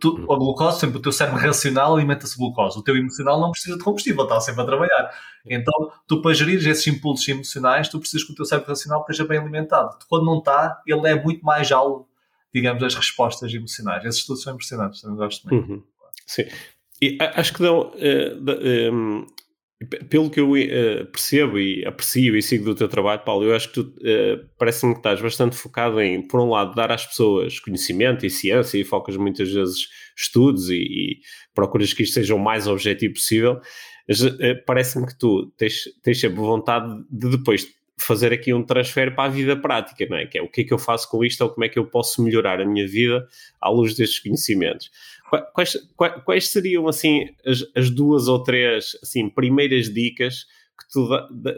[0.00, 3.50] tu, a glucose, sempre o teu cérebro racional alimenta-se de glucose, o teu emocional não
[3.50, 5.10] precisa de combustível, está sempre a trabalhar.
[5.46, 9.24] Então, tu para gerir esses impulsos emocionais, tu precisas que o teu cérebro racional esteja
[9.24, 9.96] bem alimentado.
[10.08, 12.08] Quando não está, ele é muito mais alvo,
[12.52, 14.04] digamos, das respostas emocionais.
[14.04, 15.70] Esses estudos são impressionantes, também gosto muito.
[15.70, 15.82] Uhum.
[16.26, 16.44] Sim.
[17.02, 19.26] E acho que dão, uh, um,
[20.10, 23.68] pelo que eu uh, percebo e aprecio e sigo do teu trabalho, Paulo, eu acho
[23.68, 27.58] que tu uh, parece-me que estás bastante focado em, por um lado, dar às pessoas
[27.58, 31.20] conhecimento e ciência e focas muitas vezes estudos e, e
[31.54, 33.58] procuras que isto seja o mais objetivo possível.
[34.10, 37.66] Uh, parece-me que tu tens, tens sempre vontade de depois
[37.98, 40.26] fazer aqui um transfer para a vida prática, não é?
[40.26, 41.86] Que é o que é que eu faço com isto ou como é que eu
[41.86, 43.26] posso melhorar a minha vida
[43.60, 44.90] à luz destes conhecimentos.
[45.52, 45.76] Quais,
[46.24, 50.44] quais, seriam, assim, as, as, duas ou três, assim, primeiras dicas
[50.78, 51.08] que tu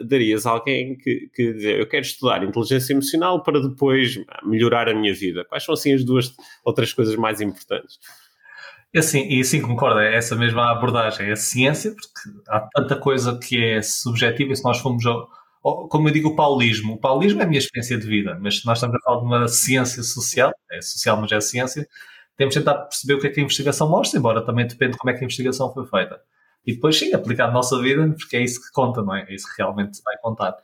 [0.05, 4.93] darias a alguém que, que dizer, eu quero estudar inteligência emocional para depois melhorar a
[4.93, 5.45] minha vida?
[5.45, 6.33] Quais são, assim, as duas
[6.63, 7.99] ou três coisas mais importantes?
[8.95, 13.39] Assim, e sim, concordo, é essa mesma abordagem, é a ciência, porque há tanta coisa
[13.39, 15.27] que é subjetiva e se nós formos ao,
[15.63, 16.93] como eu digo, o paulismo.
[16.93, 19.25] O paulismo é a minha experiência de vida, mas se nós estamos a falar de
[19.25, 21.87] uma ciência social, é social, mas é ciência,
[22.37, 24.97] temos de tentar perceber o que é que a investigação mostra, embora também depende de
[24.97, 26.19] como é que a investigação foi feita.
[26.65, 29.25] E depois, sim, aplicar na nossa vida, porque é isso que conta, não é?
[29.27, 30.55] É isso que realmente vai contar.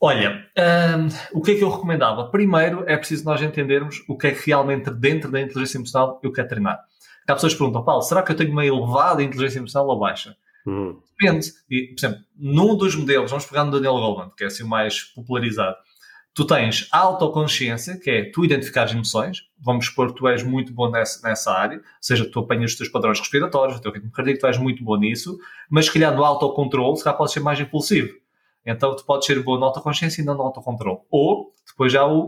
[0.00, 2.28] Olha, hum, o que é que eu recomendava?
[2.30, 6.32] Primeiro, é preciso nós entendermos o que é que realmente dentro da inteligência emocional eu
[6.32, 6.80] quero treinar.
[7.26, 10.36] Há pessoas que perguntam, Paulo, será que eu tenho uma elevada inteligência emocional ou baixa?
[10.66, 11.00] Uhum.
[11.18, 11.52] Depende.
[11.70, 14.68] E, por exemplo, num dos modelos, vamos pegar no Daniel Goleman, que é assim o
[14.68, 15.76] mais popularizado,
[16.34, 20.42] tu tens a autoconsciência, que é tu identificar as emoções, vamos supor que tu és
[20.42, 23.92] muito bom nessa, nessa área, ou seja, tu apanhas os teus padrões respiratórios, o teu
[23.92, 25.38] ritmo cardíaco, tu és muito bom nisso,
[25.70, 28.12] mas se calhar no autocontrole, se calhar podes ser mais impulsivo.
[28.66, 30.98] Então tu podes ser bom na autoconsciência e não no autocontrole.
[31.08, 32.24] Ou, depois já o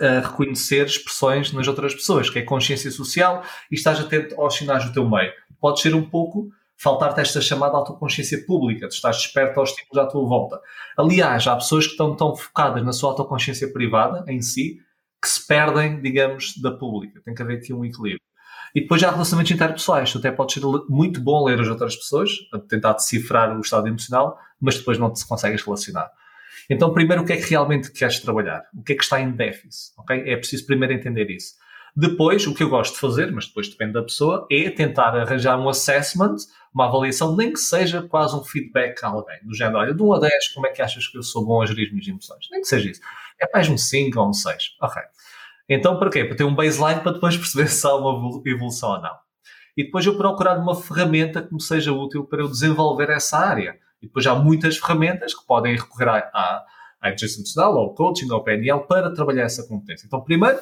[0.00, 4.84] uh, reconhecer expressões nas outras pessoas, que é consciência social e estás atento aos sinais
[4.84, 5.32] do teu meio.
[5.58, 10.10] Pode ser um pouco faltar-te esta chamada autoconsciência pública, tu estás desperto aos estímulos à
[10.10, 10.60] tua volta.
[10.96, 14.78] Aliás, há pessoas que estão tão focadas na sua autoconsciência privada, em si,
[15.22, 17.20] que se perdem, digamos, da pública.
[17.24, 18.20] Tem que haver aqui um equilíbrio.
[18.74, 20.10] E depois já há relacionamentos interpessoais.
[20.12, 22.30] Tu até podes ser muito bom ler as outras pessoas,
[22.68, 26.10] tentar decifrar o estado emocional, mas depois não te consegues relacionar.
[26.68, 28.64] Então, primeiro, o que é que realmente queres trabalhar?
[28.74, 29.92] O que é que está em déficit?
[29.98, 30.30] Okay?
[30.30, 31.54] É preciso primeiro entender isso.
[31.96, 35.56] Depois, o que eu gosto de fazer, mas depois depende da pessoa, é tentar arranjar
[35.60, 36.36] um assessment,
[36.74, 40.12] uma avaliação, nem que seja quase um feedback a alguém, do género, olha, de 1
[40.12, 42.48] a 10, como é que achas que eu sou bom a gerir as minhas emoções?
[42.50, 43.00] Nem que seja isso.
[43.40, 44.76] É mais um 5 ou um 6.
[44.82, 45.02] Ok.
[45.68, 46.24] Então, para quê?
[46.24, 49.14] Para ter um baseline para depois perceber se há uma evolução ou não.
[49.76, 53.78] E depois eu procurar uma ferramenta que me seja útil para eu desenvolver essa área.
[54.02, 56.64] E depois há muitas ferramentas que podem recorrer à,
[57.00, 60.06] à inteligência emocional, ao coaching, ao PNL, para trabalhar essa competência.
[60.06, 60.60] Então, primeiro,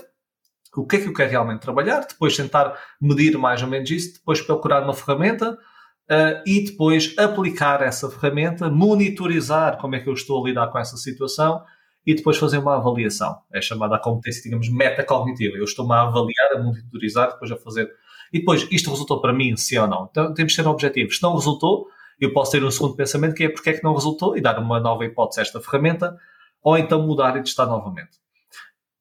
[0.76, 4.14] o que é que eu quero realmente trabalhar, depois tentar medir mais ou menos isso,
[4.14, 10.14] depois procurar uma ferramenta uh, e depois aplicar essa ferramenta, monitorizar como é que eu
[10.14, 11.62] estou a lidar com essa situação
[12.06, 13.38] e depois fazer uma avaliação.
[13.52, 15.56] É chamada a competência, digamos, metacognitiva.
[15.56, 17.88] Eu estou-me a avaliar, a monitorizar, depois a fazer.
[18.32, 20.08] E depois, isto resultou para mim, sim ou não?
[20.10, 21.16] Então temos que ter objetivos.
[21.16, 21.86] Se não resultou,
[22.18, 24.58] eu posso ter um segundo pensamento que é porque é que não resultou e dar
[24.58, 26.16] uma nova hipótese a esta ferramenta,
[26.62, 28.22] ou então mudar e testar novamente.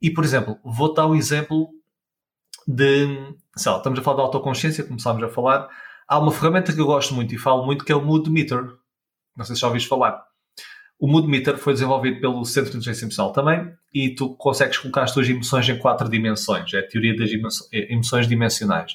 [0.02, 1.70] E, por exemplo, vou dar o exemplo
[2.68, 3.06] de.
[3.56, 5.70] Sei lá, estamos a falar de autoconsciência, começámos a falar.
[6.08, 8.64] Há uma ferramenta que eu gosto muito e falo muito que é o Mood Meter.
[9.38, 10.22] Não sei se já ouviste falar.
[11.00, 15.04] O Mood Meter foi desenvolvido pelo Centro de Inteligência Emocional também e tu consegues colocar
[15.04, 16.74] as tuas emoções em quatro dimensões.
[16.74, 17.30] É a teoria das
[17.72, 18.94] emoções dimensionais.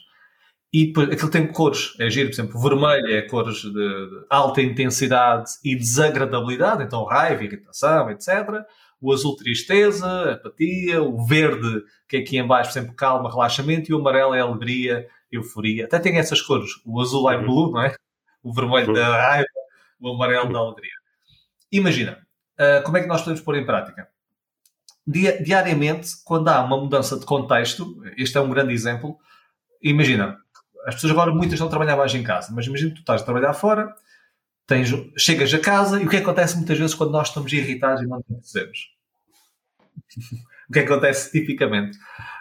[0.72, 1.94] E depois aquilo tem cores.
[1.98, 8.10] É giro, por exemplo, vermelho é cores de alta intensidade e desagradabilidade, então raiva, irritação,
[8.10, 8.66] etc
[9.00, 13.94] o azul tristeza, apatia, o verde, que é aqui em baixo, exemplo, calma, relaxamento, e
[13.94, 15.84] o amarelo é alegria, euforia.
[15.84, 16.70] Até tem essas cores.
[16.84, 17.94] O azul é blue, não é?
[18.42, 19.16] O vermelho da uhum.
[19.16, 19.48] raiva,
[20.00, 20.92] o amarelo da alegria.
[21.70, 22.26] Imagina,
[22.58, 24.08] uh, como é que nós podemos pôr em prática?
[25.08, 29.16] diariamente, quando há uma mudança de contexto, este é um grande exemplo,
[29.80, 30.36] imagina,
[30.84, 33.22] as pessoas agora muitas estão a trabalhar mais em casa, mas imagina que tu estás
[33.22, 33.94] a trabalhar fora,
[34.66, 38.06] tens, chegas a casa e o que acontece muitas vezes quando nós estamos irritados e
[38.06, 38.90] não percebemos?
[40.68, 41.98] o que acontece tipicamente?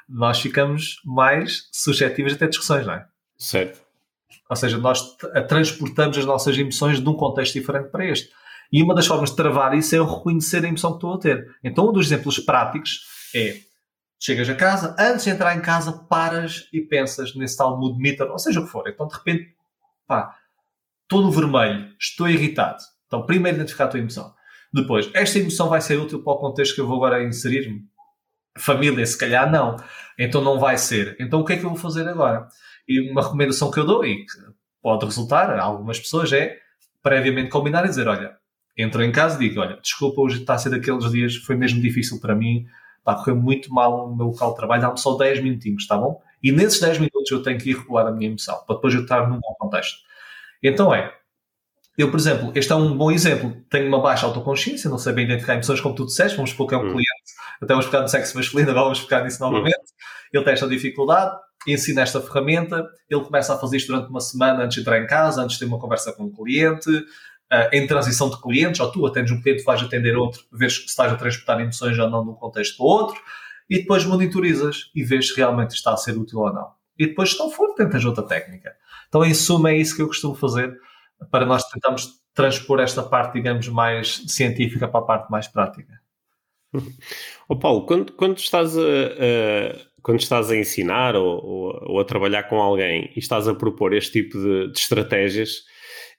[0.07, 3.07] Nós ficamos mais suscetíveis a ter discussões, não é?
[3.38, 3.83] Certo.
[4.49, 5.15] Ou seja, nós
[5.47, 8.29] transportamos as nossas emoções de um contexto diferente para este.
[8.71, 11.19] E uma das formas de travar isso é eu reconhecer a emoção que estou a
[11.19, 11.55] ter.
[11.63, 13.01] Então, um dos exemplos práticos
[13.33, 13.59] é
[14.19, 18.29] chegas a casa, antes de entrar em casa, paras e pensas nesse tal mood meter,
[18.29, 18.88] ou seja o que for.
[18.88, 19.55] Então, de repente,
[20.07, 20.35] pá,
[21.05, 22.83] estou no vermelho, estou irritado.
[23.07, 24.33] Então, primeiro identificar a tua emoção.
[24.73, 27.85] Depois, esta emoção vai ser útil para o contexto que eu vou agora inserir-me?
[28.57, 29.77] Família, se calhar não.
[30.17, 31.15] Então não vai ser.
[31.19, 32.47] Então o que é que eu vou fazer agora?
[32.87, 34.33] E uma recomendação que eu dou e que
[34.81, 36.57] pode resultar a algumas pessoas é
[37.01, 38.35] previamente combinar e dizer, olha,
[38.77, 41.81] entro em casa e digo, olha, desculpa, hoje está a ser daqueles dias, foi mesmo
[41.81, 42.65] difícil para mim,
[43.03, 46.21] pá, correu muito mal no meu local de trabalho, dá-me só 10 minutinhos, está bom?
[46.41, 49.03] E nesses 10 minutos eu tenho que ir regular a minha emoção, para depois eu
[49.03, 49.99] estar num bom contexto.
[50.67, 51.13] Então é,
[51.97, 53.56] eu, por exemplo, este é um bom exemplo.
[53.69, 56.36] Tenho uma baixa autoconsciência, não sei bem identificar emoções, como tu disseste.
[56.36, 56.91] Vamos supor que é um hum.
[56.91, 59.93] cliente, até vamos ficar no sexo masculino, agora vamos ficar nisso novamente.
[60.34, 64.63] Ele tem esta dificuldade, ensina esta ferramenta, ele começa a fazer isto durante uma semana
[64.63, 67.88] antes de entrar em casa, antes de ter uma conversa com um cliente, uh, em
[67.88, 71.15] transição de clientes, ou tu atendes um cliente, vais atender outro, vês se estás a
[71.15, 73.21] transportar emoções ou não de um contexto para outro,
[73.69, 76.71] e depois monitorizas e vês se realmente está a ser útil ou não.
[76.97, 78.73] E depois, se não for, tentas outra técnica.
[79.07, 80.73] Então, em suma, é isso que eu costumo fazer
[81.31, 85.93] para nós tentarmos transpor esta parte, digamos, mais científica para a parte mais prática.
[87.47, 92.03] Oh Paulo, quando, quando, estás a, a, quando estás a ensinar ou, ou, ou, a
[92.03, 95.63] trabalhar com alguém e estás a propor este tipo de, de estratégias,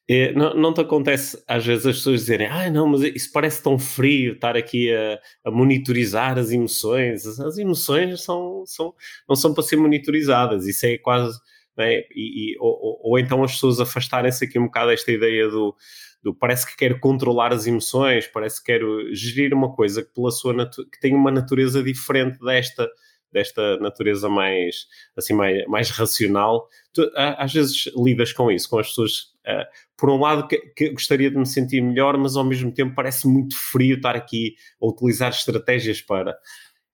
[0.09, 3.61] é, não, não, te acontece às vezes as pessoas dizerem ah não, mas isso parece
[3.61, 8.94] tão frio estar aqui a, a monitorizar as emoções as emoções são, são,
[9.29, 11.37] não são para ser monitorizadas isso é quase
[11.77, 12.01] né?
[12.15, 15.75] e, e ou, ou, então as pessoas afastarem-se aqui um bocado desta ideia do,
[16.23, 20.31] do, parece que quero controlar as emoções, parece que quero gerir uma coisa que pela
[20.31, 22.89] sua que tem uma natureza diferente desta
[23.33, 24.87] desta natureza mais
[25.17, 26.69] assim mais, mais racional.
[26.95, 30.91] Tu, às vezes lidas com isso, com as pessoas uh, por um lado que, que,
[30.91, 34.87] gostaria de me sentir melhor, mas ao mesmo tempo parece muito frio estar aqui a
[34.87, 36.39] utilizar estratégias para.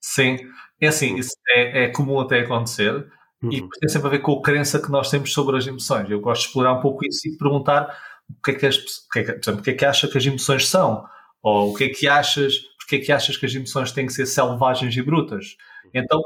[0.01, 0.37] Sim,
[0.81, 3.07] é assim, isso é, é comum até acontecer
[3.43, 3.53] Uhum.
[3.53, 6.09] E tem sempre a ver com a crença que nós temos sobre as emoções.
[6.09, 7.97] Eu gosto de explorar um pouco isso e perguntar
[8.31, 10.09] o que é que, as, o que, é que, exemplo, o que é que acha
[10.09, 11.05] que as emoções são?
[11.43, 14.13] Ou o que é que achas, porque é que achas que as emoções têm que
[14.13, 15.57] ser selvagens e brutas?
[15.85, 15.91] Uhum.
[15.95, 16.23] Então,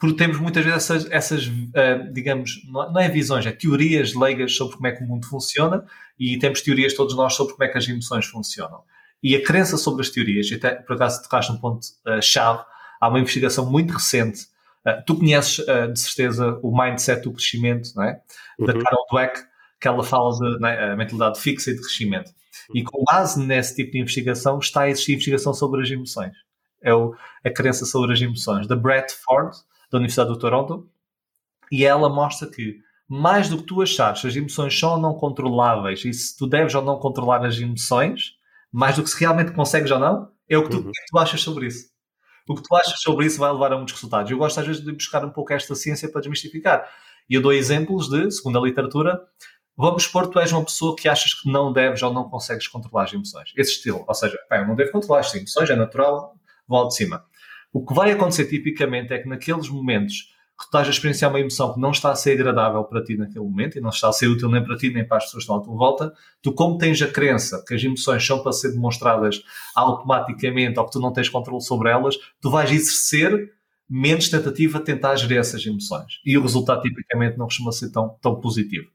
[0.00, 4.74] porque temos muitas vezes essas, essas uh, digamos, não é visões, é teorias leigas sobre
[4.74, 5.84] como é que o mundo funciona
[6.18, 8.82] e temos teorias todos nós sobre como é que as emoções funcionam.
[9.22, 12.64] E a crença sobre as teorias, e até por acaso tocaste um ponto-chave, uh,
[13.00, 14.50] há uma investigação muito recente
[14.86, 18.20] Uh, tu conheces, uh, de certeza, o mindset do crescimento, não é?
[18.58, 18.66] Uhum.
[18.66, 19.40] Da Carol Dweck,
[19.80, 20.92] que ela fala de é?
[20.92, 22.30] a mentalidade fixa e de crescimento.
[22.68, 22.76] Uhum.
[22.76, 26.32] E com base nesse tipo de investigação está a existir investigação sobre as emoções.
[26.82, 27.14] É o,
[27.44, 28.66] a crença sobre as emoções.
[28.66, 29.52] Da Brett Ford,
[29.90, 30.88] da Universidade do Toronto,
[31.70, 36.04] e ela mostra que mais do que tu achares, as emoções são ou não controláveis
[36.04, 38.32] e se tu deves ou não controlar as emoções,
[38.72, 40.84] mais do que se realmente consegues ou não, é o que tu, uhum.
[40.84, 41.91] que tu achas sobre isso
[42.48, 44.30] o que tu achas sobre isso vai levar a muitos resultados.
[44.30, 46.88] Eu gosto às vezes de buscar um pouco esta ciência para desmistificar.
[47.28, 49.20] E eu dou exemplos de, segundo a literatura,
[49.76, 52.66] vamos supor que tu és uma pessoa que achas que não deves ou não consegues
[52.66, 53.52] controlar as emoções.
[53.56, 54.04] Esse estilo.
[54.06, 56.34] Ou seja, eu não devo controlar as emoções, é natural,
[56.68, 57.24] ao de cima.
[57.72, 61.74] O que vai acontecer tipicamente é que naqueles momentos que estás a experienciar uma emoção
[61.74, 64.28] que não está a ser agradável para ti naquele momento e não está a ser
[64.28, 66.78] útil nem para ti nem para as pessoas que estão à tua volta, tu como
[66.78, 69.42] tens a crença que as emoções são para ser demonstradas
[69.74, 73.52] automaticamente ou que tu não tens controle sobre elas, tu vais exercer
[73.90, 76.20] menos tentativa de tentar gerir essas emoções.
[76.24, 78.86] E o resultado tipicamente não costuma ser tão, tão positivo.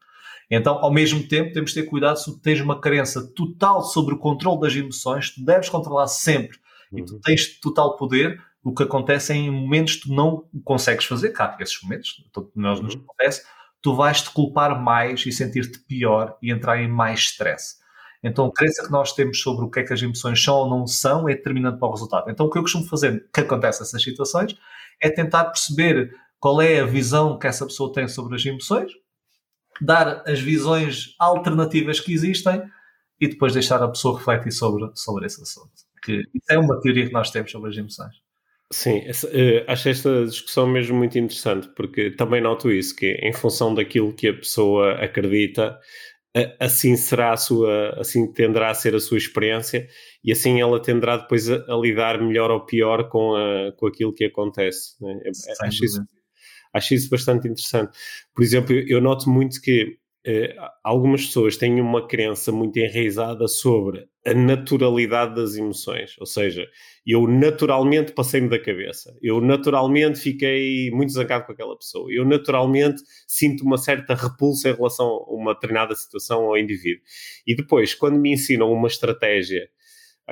[0.50, 4.16] Então, ao mesmo tempo, temos de ter cuidado se tu tens uma crença total sobre
[4.16, 6.58] o controle das emoções, tu deves controlar sempre
[6.94, 7.20] e tu uhum.
[7.22, 11.56] tens total poder, o que acontece é em momentos que tu não consegues fazer, cá,
[11.62, 12.22] esses momentos,
[12.54, 13.02] nós nos uhum.
[13.02, 13.46] acontece,
[13.82, 17.78] tu vais te culpar mais e sentir-te pior e entrar em mais stress.
[18.22, 20.70] Então, a crença que nós temos sobre o que é que as emoções são ou
[20.70, 22.30] não são é determinante para o resultado.
[22.30, 24.54] Então, o que eu costumo fazer, que acontece nessas situações,
[25.02, 28.92] é tentar perceber qual é a visão que essa pessoa tem sobre as emoções,
[29.80, 32.62] dar as visões alternativas que existem
[33.18, 35.72] e depois deixar a pessoa refletir sobre, sobre esse assunto.
[36.04, 38.27] Que isso é uma teoria que nós temos sobre as emoções.
[38.72, 43.32] Sim, essa, uh, acho esta discussão mesmo muito interessante, porque também noto isso, que em
[43.32, 45.80] função daquilo que a pessoa acredita,
[46.60, 49.88] assim será a sua, assim tenderá a ser a sua experiência
[50.24, 54.14] e assim ela tenderá depois a, a lidar melhor ou pior com, a, com aquilo
[54.14, 54.96] que acontece.
[55.02, 55.20] Né?
[55.62, 56.02] Acho, isso,
[56.74, 57.98] acho isso bastante interessante.
[58.36, 59.98] Por exemplo, eu, noto muito que
[60.84, 66.68] algumas pessoas têm uma crença muito enraizada sobre a naturalidade das emoções, ou seja,
[67.06, 73.02] eu naturalmente passei-me da cabeça, eu naturalmente fiquei muito zangado com aquela pessoa, eu naturalmente
[73.26, 77.04] sinto uma certa repulsa em relação a uma determinada situação ou indivíduo.
[77.46, 79.70] E depois, quando me ensinam uma estratégia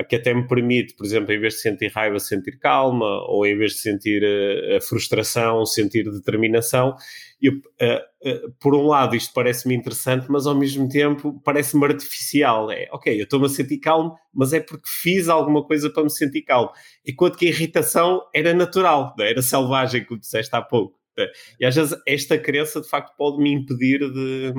[0.04, 3.56] que até me permite, por exemplo, em vez de sentir raiva, sentir calma, ou em
[3.56, 6.94] vez de sentir uh, frustração, sentir determinação.
[7.40, 12.70] Eu, uh, uh, por um lado, isto parece-me interessante, mas ao mesmo tempo parece-me artificial.
[12.70, 16.10] É, ok, eu estou-me a sentir calmo, mas é porque fiz alguma coisa para me
[16.10, 16.70] sentir calmo.
[17.06, 19.30] Enquanto que a irritação era natural, é?
[19.30, 20.98] era selvagem, como disseste há pouco.
[21.18, 21.30] É?
[21.58, 24.52] E às vezes esta crença, de facto, pode me impedir de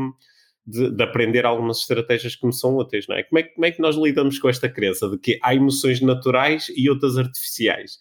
[0.68, 3.24] de, de, aprender algumas estratégias que me são úteis, não é?
[3.24, 3.44] Como, é?
[3.44, 7.18] como é que nós lidamos com esta crença de que há emoções naturais e outras
[7.18, 7.98] artificiais?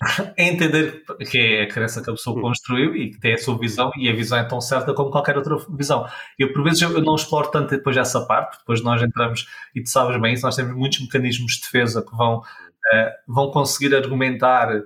[0.36, 2.40] É entender que é a crença que a pessoa hum.
[2.40, 5.36] construiu e que tem a sua visão e a visão é tão certa como qualquer
[5.36, 6.04] outra visão.
[6.36, 9.90] Eu, por vezes, eu não exploro tanto depois essa parte, depois nós entramos, e tu
[9.90, 14.82] sabes bem isso, nós temos muitos mecanismos de defesa que vão, uh, vão conseguir argumentar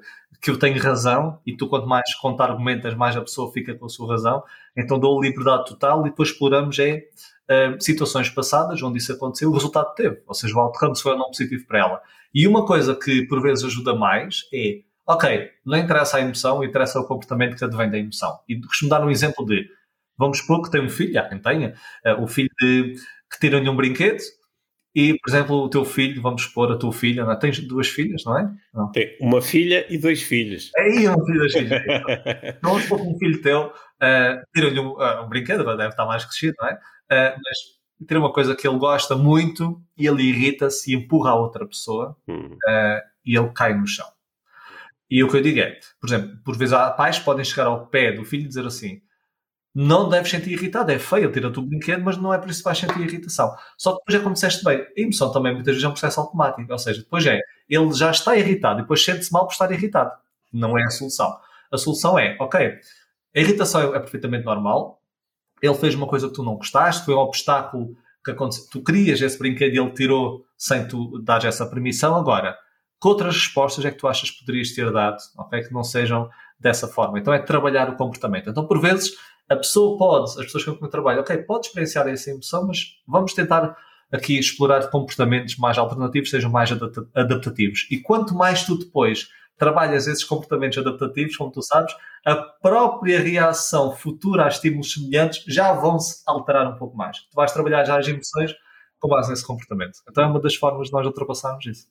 [0.46, 3.86] que eu tenho razão e tu quanto mais conta argumentas, mais a pessoa fica com
[3.86, 4.44] a sua razão.
[4.76, 7.02] Então dou liberdade total e depois exploramos é
[7.50, 10.22] uh, situações passadas onde isso aconteceu, o resultado teve.
[10.24, 12.02] Ou seja, o outcome foi ou não positivo para ela.
[12.32, 17.00] E uma coisa que por vezes ajuda mais é, ok, não interessa a emoção, interessa
[17.00, 18.38] o comportamento que advém da emoção.
[18.48, 19.68] E costumo dar um exemplo de,
[20.16, 21.74] vamos supor que tem um filho, há quem tenha,
[22.06, 22.94] uh, o filho de,
[23.32, 24.22] que tira-lhe um brinquedo,
[24.96, 27.36] e, por exemplo, o teu filho, vamos pôr a tua filha, não é?
[27.36, 28.50] tens duas filhas, não é?
[28.72, 28.90] Não.
[28.90, 30.70] Tem uma filha e dois filhos.
[30.74, 31.70] Aí, uma filha e dois filhos.
[32.56, 36.06] então, vamos supor que um filho teu uh, tira-lhe um, uh, um, brinquedo, deve estar
[36.06, 36.72] mais crescido, não é?
[36.72, 41.34] Uh, mas tira uma coisa que ele gosta muito e ele irrita-se e empurra a
[41.34, 42.54] outra pessoa hum.
[42.54, 44.08] uh, e ele cai no chão.
[45.10, 47.86] E o que eu digo é, por exemplo, por vezes há pais podem chegar ao
[47.86, 49.02] pé do filho e dizer assim:
[49.78, 50.90] não deves sentir irritado.
[50.90, 53.54] É feio, tira-te o brinquedo, mas não é por isso que vais sentir irritação.
[53.76, 56.18] Só que depois é como disseste bem, a emoção também muitas vezes é um processo
[56.18, 56.72] automático.
[56.72, 60.12] Ou seja, depois é, ele já está irritado e depois sente-se mal por estar irritado.
[60.50, 61.36] Não é a solução.
[61.70, 62.72] A solução é, ok,
[63.36, 65.02] a irritação é perfeitamente normal,
[65.60, 69.20] ele fez uma coisa que tu não gostaste, foi um obstáculo que aconteceu, tu querias
[69.20, 72.16] esse brinquedo e ele tirou sem tu dar essa permissão.
[72.16, 72.56] Agora,
[72.98, 75.64] que outras respostas é que tu achas que poderias ter dado, ok?
[75.64, 77.18] Que não sejam dessa forma.
[77.18, 78.48] Então é trabalhar o comportamento.
[78.48, 79.12] Então, por vezes,
[79.48, 83.00] a pessoa pode, as pessoas com quem eu trabalho, ok, pode experienciar essa emoção, mas
[83.06, 83.76] vamos tentar
[84.10, 86.70] aqui explorar comportamentos mais alternativos, sejam mais
[87.14, 87.86] adaptativos.
[87.90, 93.94] E quanto mais tu depois trabalhas esses comportamentos adaptativos, como tu sabes, a própria reação
[93.94, 97.18] futura a estímulos semelhantes já vão se alterar um pouco mais.
[97.18, 98.54] Tu vais trabalhar já as emoções
[98.98, 99.98] com base nesse comportamento.
[100.10, 101.86] Então é uma das formas de nós ultrapassarmos isso.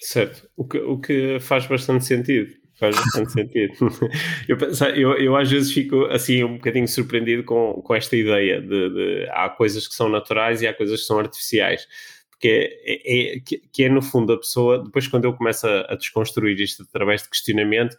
[0.00, 3.74] Certo, o que, o que faz bastante sentido faz bastante sentido.
[4.48, 4.58] Eu,
[4.94, 9.28] eu, eu, às vezes fico assim um bocadinho surpreendido com, com esta ideia de, de
[9.30, 11.86] há coisas que são naturais e há coisas que são artificiais.
[12.30, 15.92] Porque é, é, que, que é no fundo a pessoa, depois quando eu começo a,
[15.92, 17.96] a desconstruir isto através de questionamento,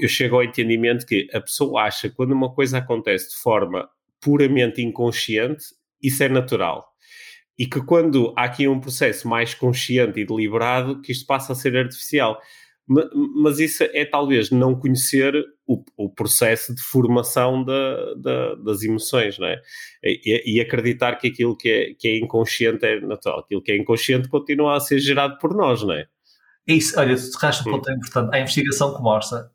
[0.00, 3.88] eu chego ao entendimento que a pessoa acha que quando uma coisa acontece de forma
[4.20, 5.64] puramente inconsciente,
[6.02, 6.86] isso é natural.
[7.56, 11.56] E que quando há aqui um processo mais consciente e deliberado, que isto passa a
[11.56, 12.40] ser artificial
[12.88, 15.34] mas isso é talvez não conhecer
[15.66, 19.60] o, o processo de formação da, da, das emoções, não é?
[20.02, 23.76] E, e, acreditar que aquilo que é, que é inconsciente é natural, aquilo que é
[23.76, 26.06] inconsciente continua a ser gerado por nós, não é?
[26.66, 28.34] É isso, olha, tu tocaste um ponto importante.
[28.34, 29.50] A investigação que mostra,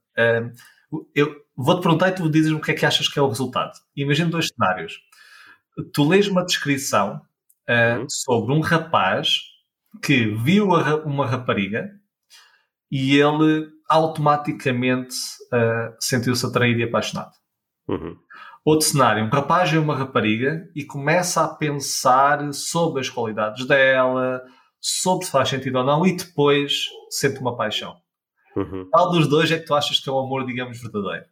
[0.91, 3.27] um, eu vou-te perguntar e tu dizes-me o que é que achas que é o
[3.27, 3.73] resultado.
[3.95, 4.99] Imagina dois cenários.
[5.91, 7.19] Tu lês uma descrição
[7.67, 8.05] uh, uhum.
[8.07, 9.39] sobre um rapaz
[10.01, 10.69] que viu
[11.05, 11.89] uma rapariga
[12.93, 15.15] e ele automaticamente
[15.51, 17.31] uh, sentiu-se atraído e apaixonado.
[17.87, 18.15] Uhum.
[18.63, 24.43] Outro cenário, um rapaz e uma rapariga e começa a pensar sobre as qualidades dela,
[24.79, 27.95] sobre se faz sentido ou não, e depois sente uma paixão.
[28.55, 28.87] Uhum.
[28.91, 31.25] Qual dos dois é que tu achas que é o amor, digamos, verdadeiro?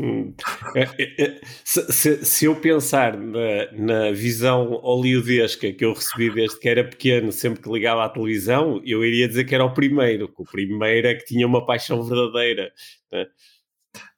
[0.00, 0.34] Hum.
[0.74, 6.32] É, é, é, se, se, se, eu pensar na, na, visão hollywoodesca que eu recebi
[6.32, 9.74] desde que era pequeno, sempre que ligava à televisão, eu iria dizer que era o
[9.74, 12.72] primeiro, que o primeiro é que tinha uma paixão verdadeira.
[13.12, 13.26] Né?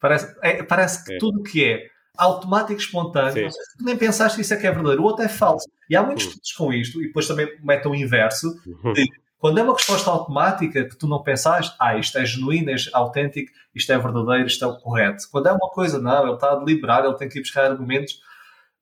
[0.01, 4.55] Parece, é, parece que tudo que é automático, espontâneo, seja, tu nem pensaste que isso
[4.55, 5.69] é que é verdadeiro, o outro é falso.
[5.91, 6.29] E há muitos hum.
[6.29, 8.93] estudos com isto, e depois também metem o inverso, uhum.
[8.93, 9.11] de
[9.45, 13.53] quando é uma resposta automática que tu não pensaste, ah, isto é genuíno, é autêntico,
[13.75, 15.23] isto é verdadeiro, isto é o correto.
[15.31, 18.15] Quando é uma coisa, não, ele está a deliberar, ele tem que ir buscar argumentos.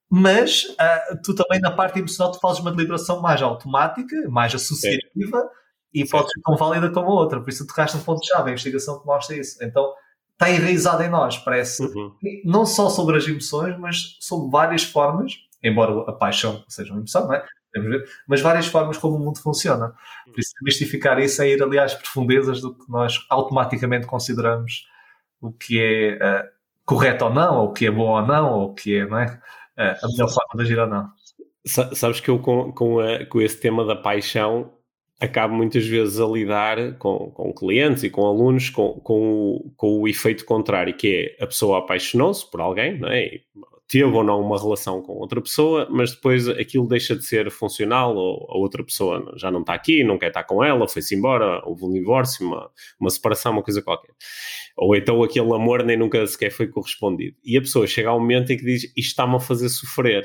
[0.08, 5.38] Mas uh, tu também na parte emocional tu fazes uma deliberação mais automática, mais associativa
[5.38, 6.00] é.
[6.00, 7.40] e pode ser tão válida como a outra.
[7.40, 9.58] Por isso tu tocaste um ponto-chave, a investigação que mostra isso.
[9.64, 9.92] Então
[10.32, 11.82] está enraizado em nós, parece.
[11.82, 12.14] Uhum.
[12.44, 15.32] Não só sobre as emoções, mas sobre várias formas
[15.62, 17.44] embora a paixão seja uma emoção, não é?
[18.26, 19.94] Mas várias formas como o mundo funciona.
[20.26, 24.86] Por isso, mistificar isso é ir ali às profundezas do que nós automaticamente consideramos
[25.40, 26.48] o que é uh,
[26.84, 29.18] correto ou não, ou o que é bom ou não, ou o que é, não
[29.18, 29.40] é?
[29.76, 31.10] Uh, a melhor forma de agir ou não.
[31.64, 34.72] Sabes que eu, com, com, a, com esse tema da paixão,
[35.20, 39.20] acabo muitas vezes a lidar com, com clientes e com alunos com, com,
[39.54, 43.40] o, com o efeito contrário, que é a pessoa apaixonou-se por alguém, não é?
[43.92, 48.16] Teve ou não uma relação com outra pessoa, mas depois aquilo deixa de ser funcional
[48.16, 51.60] ou a outra pessoa já não está aqui, não quer estar com ela, foi-se embora,
[51.62, 54.14] houve um divórcio, uma, uma separação, uma coisa qualquer.
[54.78, 57.36] Ou então aquele amor nem nunca sequer foi correspondido.
[57.44, 60.22] E a pessoa chega ao momento em que diz isto está-me a fazer sofrer.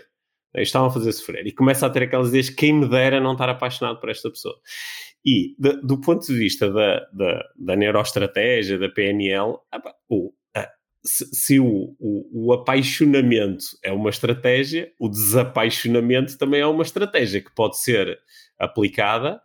[0.55, 1.45] Isto está-me a fazer sofrer.
[1.45, 4.55] E começa a ter aquelas ideias, quem me dera não estar apaixonado por esta pessoa.
[5.25, 9.57] E de, do ponto de vista da, da, da neuroestratégia, da PNL,
[10.09, 10.31] o,
[11.07, 17.41] se, se o, o, o, apaixonamento é uma estratégia, o desapaixonamento também é uma estratégia
[17.41, 18.19] que pode ser
[18.59, 19.41] aplicada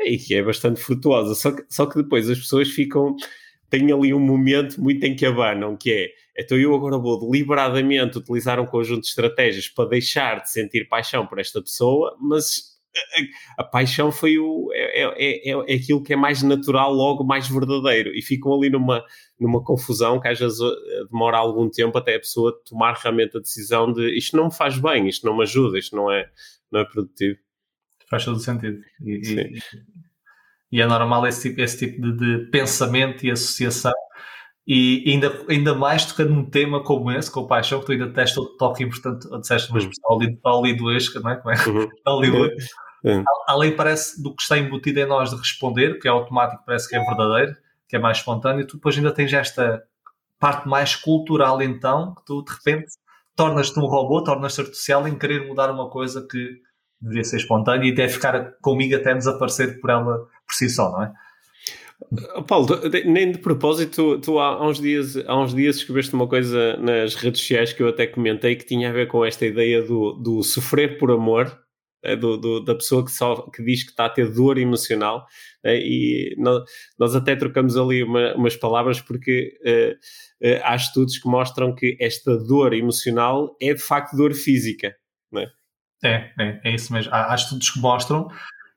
[0.00, 1.34] e que é bastante frutuosa.
[1.34, 3.16] Só que, só que depois as pessoas ficam.
[3.70, 6.08] têm ali um momento muito em que abanam, que é
[6.38, 11.26] então eu agora vou deliberadamente utilizar um conjunto de estratégias para deixar de sentir paixão
[11.26, 12.75] por esta pessoa, mas
[13.58, 17.48] a paixão foi o, é, é, é, é, aquilo que é mais natural, logo mais
[17.48, 18.10] verdadeiro.
[18.14, 19.04] E ficam ali numa,
[19.38, 23.40] numa confusão que às vezes eh, demora algum tempo até a pessoa tomar realmente a
[23.40, 26.28] decisão de isto não me faz bem, isto não me ajuda, isto não é,
[26.70, 27.38] não é produtivo.
[28.08, 28.80] Faz todo sentido.
[29.00, 29.58] E, e,
[30.72, 33.92] e, é normal esse tipo, esse tipo de, de pensamento e associação.
[34.66, 38.38] E ainda, ainda mais tocando num tema como esse, com paixão, que tu ainda testas
[38.38, 41.36] o toque importante, disseste uma expressão hollywoodesca, não é?
[41.36, 41.68] Como é?
[41.68, 41.88] Uhum.
[42.06, 42.56] Hollywood.
[43.06, 43.22] É.
[43.46, 46.96] Além parece do que está embutido em nós de responder, que é automático, parece que
[46.96, 47.56] é verdadeiro,
[47.88, 49.84] que é mais espontâneo, tu depois ainda tens esta
[50.40, 52.88] parte mais cultural então, que tu de repente
[53.36, 56.60] tornas-te um robô, tornas-te artificial em querer mudar uma coisa que
[57.00, 61.02] deveria ser espontânea e deve ficar comigo até desaparecer por ela por si só, não
[61.04, 61.12] é?
[62.46, 62.68] Paulo,
[63.06, 67.40] nem de propósito, tu há uns, dias, há uns dias escreveste uma coisa nas redes
[67.40, 70.98] sociais que eu até comentei que tinha a ver com esta ideia do, do sofrer
[70.98, 71.65] por amor
[72.14, 75.26] do, do, da pessoa que, só, que diz que está a ter dor emocional
[75.64, 76.62] é, e nós,
[76.98, 81.96] nós, até trocamos ali uma, umas palavras porque uh, uh, há estudos que mostram que
[82.00, 84.94] esta dor emocional é de facto dor física,
[85.32, 85.50] não é?
[86.04, 87.12] É, é, isso mesmo.
[87.12, 88.28] Há, há estudos que mostram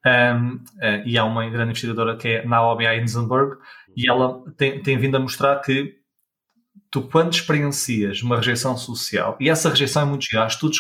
[0.06, 3.58] um, uh, e há uma grande investigadora que é Naomi Eisenberg
[3.96, 6.00] e ela tem, tem vindo a mostrar que
[6.90, 10.80] tu quando experiencias uma rejeição social, e essa rejeição é muito gira, há estudos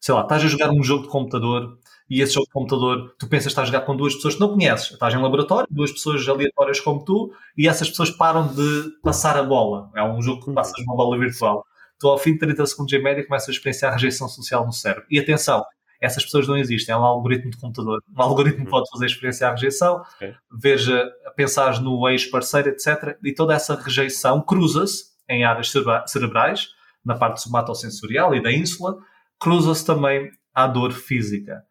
[0.00, 1.78] sei lá, estás a jogar um jogo de computador
[2.08, 4.40] e esse jogo de computador, tu pensas que estás a jogar com duas pessoas que
[4.40, 4.90] não conheces.
[4.90, 9.44] Estás em laboratório, duas pessoas aleatórias como tu, e essas pessoas param de passar a
[9.44, 9.90] bola.
[9.94, 11.64] É um jogo que passas uma bola virtual.
[12.00, 14.72] Tu, ao fim de 30 segundos em média, começas a experienciar a rejeição social no
[14.72, 15.04] cérebro.
[15.08, 15.62] E atenção,
[16.00, 16.92] essas pessoas não existem.
[16.92, 18.02] É um algoritmo de computador.
[18.16, 20.02] Um algoritmo pode fazer experienciar a rejeição,
[20.50, 23.16] veja, pensares no ex-parceiro, etc.
[23.22, 25.72] E toda essa rejeição cruza-se em áreas
[26.06, 26.70] cerebrais,
[27.04, 28.98] na parte somatosensorial e da ínsula,
[29.40, 31.62] cruza-se também à dor física.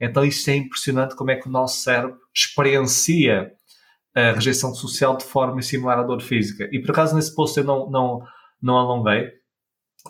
[0.00, 3.52] Então isto é impressionante como é que o nosso cérebro experiencia
[4.14, 6.66] a rejeição social de forma similar à dor física.
[6.72, 8.22] E por acaso nesse post eu não, não,
[8.62, 9.30] não alonguei,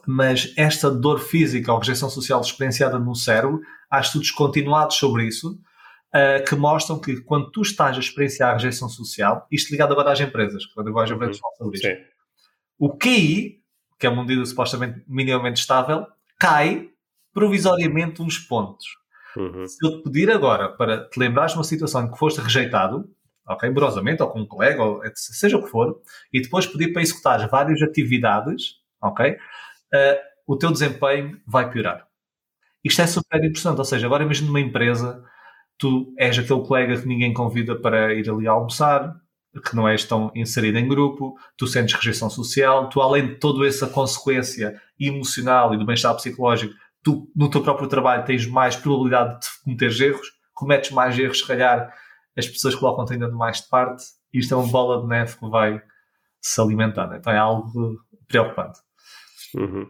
[0.07, 3.61] mas esta dor física ou rejeição social experienciada no cérebro,
[3.91, 5.59] há estudos continuados sobre isso,
[6.15, 10.13] uh, que mostram que quando tu estás a experienciar a rejeição social, isto ligado agora
[10.13, 11.57] às empresas, quando eu vou às empresas uhum.
[11.59, 11.97] sobre isto, Sim.
[12.79, 13.61] o QI,
[13.99, 16.07] que é uma medida supostamente minimamente estável,
[16.39, 16.91] cai
[17.37, 18.87] provisoriamente uns pontos.
[19.37, 19.67] Uhum.
[19.67, 23.07] Se eu te pedir agora para te lembrares de uma situação em que foste rejeitado,
[23.47, 26.01] ok, amorosamente, ou com um colega, ou seja o que for,
[26.33, 29.37] e depois pedir para executar várias atividades, ok, uh,
[30.47, 32.07] o teu desempenho vai piorar.
[32.83, 35.23] Isto é super importante, ou seja, agora imagina uma empresa,
[35.77, 39.15] tu és aquele colega que ninguém convida para ir ali almoçar,
[39.61, 43.67] que não és tão inserido em grupo, tu sentes rejeição social, tu além de toda
[43.67, 46.75] essa consequência emocional e do bem-estar psicológico,
[47.07, 51.47] tu no teu próprio trabalho tens mais probabilidade de cometer erros, cometes mais erros, se
[51.47, 51.95] calhar
[52.37, 54.03] as pessoas colocam-te ainda mais de parte
[54.35, 55.81] e isto é uma bola de neve que vai
[56.41, 57.15] se alimentando.
[57.15, 57.97] Então é algo
[58.27, 58.81] preocupante.
[59.55, 59.89] Uhum.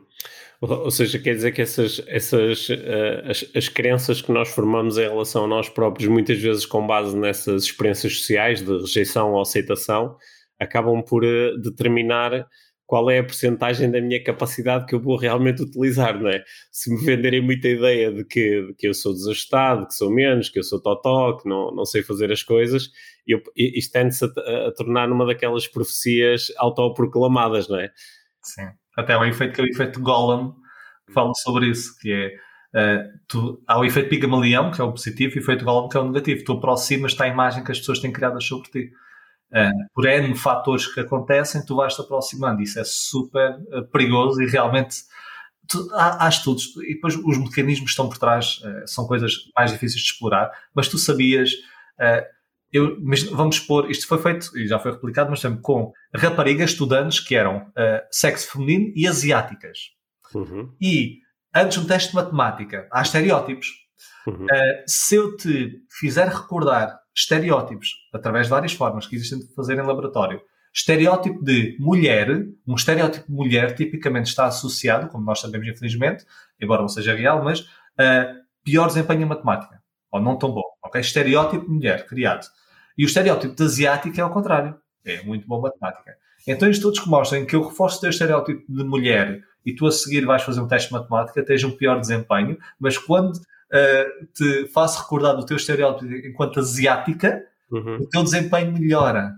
[0.60, 5.08] Ou seja, quer dizer que essas, essas uh, as, as crenças que nós formamos em
[5.08, 10.18] relação a nós próprios, muitas vezes com base nessas experiências sociais de rejeição ou aceitação,
[10.60, 12.46] acabam por uh, determinar
[12.86, 16.44] qual é a porcentagem da minha capacidade que eu vou realmente utilizar, não é?
[16.70, 20.48] Se me venderem muita ideia de que, de que eu sou desajustado, que sou menos,
[20.48, 22.90] que eu sou totó, que não, não sei fazer as coisas,
[23.26, 27.90] eu, isto tende-se a, a, tornar numa daquelas profecias autoproclamadas, não é?
[28.42, 28.68] Sim.
[28.96, 30.54] Até o efeito que é o efeito Gollum
[31.12, 35.34] fala sobre isso, que é Uh, tu, há o efeito Pigmalião, que é o positivo,
[35.34, 36.44] e o efeito Gollum, que é o negativo.
[36.44, 38.90] Tu aproximas-te à imagem que as pessoas têm criadas sobre ti.
[39.56, 42.60] Uh, por N fatores que acontecem, tu vais-te aproximando.
[42.60, 44.96] Isso é super uh, perigoso e realmente
[45.66, 49.32] tu, há, há, estudos, e depois os mecanismos que estão por trás uh, são coisas
[49.56, 51.52] mais difíceis de explorar, mas tu sabias.
[52.70, 56.72] eu, mas vamos expor, isto foi feito e já foi replicado, mas sempre com raparigas
[56.72, 57.72] estudantes que eram
[58.10, 59.92] sexo feminino e asiáticas.
[60.34, 60.74] Uhum.
[60.78, 61.20] E
[61.54, 63.68] antes um teste de matemática, há estereótipos.
[64.26, 64.44] Uhum.
[64.88, 69.82] se eu te fizer recordar estereótipos, através de várias formas que existem de fazer em
[69.82, 70.40] laboratório.
[70.72, 72.28] Estereótipo de mulher,
[72.66, 76.26] um estereótipo de mulher tipicamente está associado, como nós sabemos infelizmente,
[76.60, 77.66] embora não seja real, mas
[77.98, 81.00] a pior desempenho em matemática, ou não tão bom, ok?
[81.00, 82.46] Estereótipo de mulher, criado.
[82.98, 86.14] E o estereótipo de asiática é ao contrário, é muito bom matemática.
[86.46, 89.90] Então, estudos que mostram que eu reforço o teu estereótipo de mulher e tu a
[89.90, 93.32] seguir vais fazer um teste de matemática, tens um pior desempenho, mas quando
[93.72, 97.96] uh, te faço recordar do teu estereótipo enquanto asiática, uhum.
[97.96, 99.32] o teu desempenho melhora.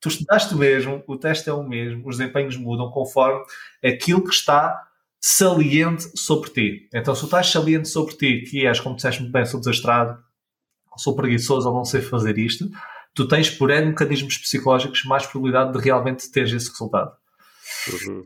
[0.00, 3.44] Tu estudaste o mesmo, o teste é o mesmo, os desempenhos mudam conforme
[3.84, 4.88] aquilo que está
[5.20, 6.88] saliente sobre ti.
[6.92, 10.18] Então, se tu estás saliente sobre ti, que és, como disseste muito bem, sou desastrado,
[10.96, 12.68] sou preguiçoso ou não sei fazer isto,
[13.14, 17.12] tu tens, por N mecanismos psicológicos, mais probabilidade de realmente teres esse resultado.
[17.88, 18.24] Uhum.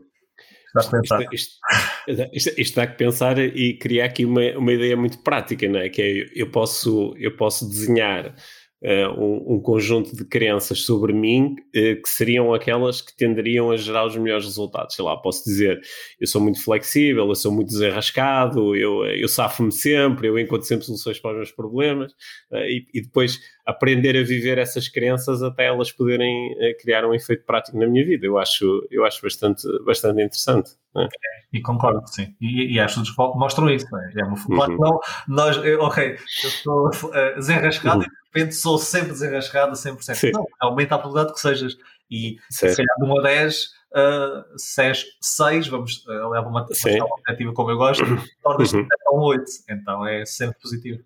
[2.33, 5.89] Isto, isto, dá que pensar e criar aqui uma, uma ideia muito prática, não é?
[5.89, 8.35] Que é, eu posso, eu posso desenhar
[8.83, 13.77] uh, um, um, conjunto de crenças sobre mim uh, que seriam aquelas que tenderiam a
[13.77, 14.95] gerar os melhores resultados.
[14.95, 15.79] Sei lá, posso dizer,
[16.19, 20.85] eu sou muito flexível, eu sou muito desenrascado, eu, eu safo-me sempre, eu encontro sempre
[20.85, 22.11] soluções para os meus problemas
[22.51, 27.43] uh, e, e, depois aprender a viver essas crenças até elas poderem criar um efeito
[27.45, 28.25] prático na minha vida.
[28.25, 30.71] Eu acho, eu acho bastante, bastante interessante.
[30.95, 31.07] É?
[31.51, 32.33] E concordo, sim.
[32.39, 33.85] E, e acho que mostram isso.
[33.95, 34.21] É?
[34.21, 38.05] É uma, claro que não, nós, eu, ok, eu estou uh, desenrascado uhum.
[38.05, 40.15] e de repente sou sempre desenrascado a 100%.
[40.15, 40.31] Sim.
[40.31, 41.77] Não, aumenta a probabilidade que sejas.
[42.09, 42.73] E certo.
[42.73, 47.53] se calhar de 1 a 10, uh, 6, 6, vamos, uh, leva uma, uma objetiva
[47.53, 48.03] como eu gosto,
[48.41, 48.87] tornas-te uhum.
[49.07, 49.43] a um 8.
[49.69, 51.03] Então é sempre positivo.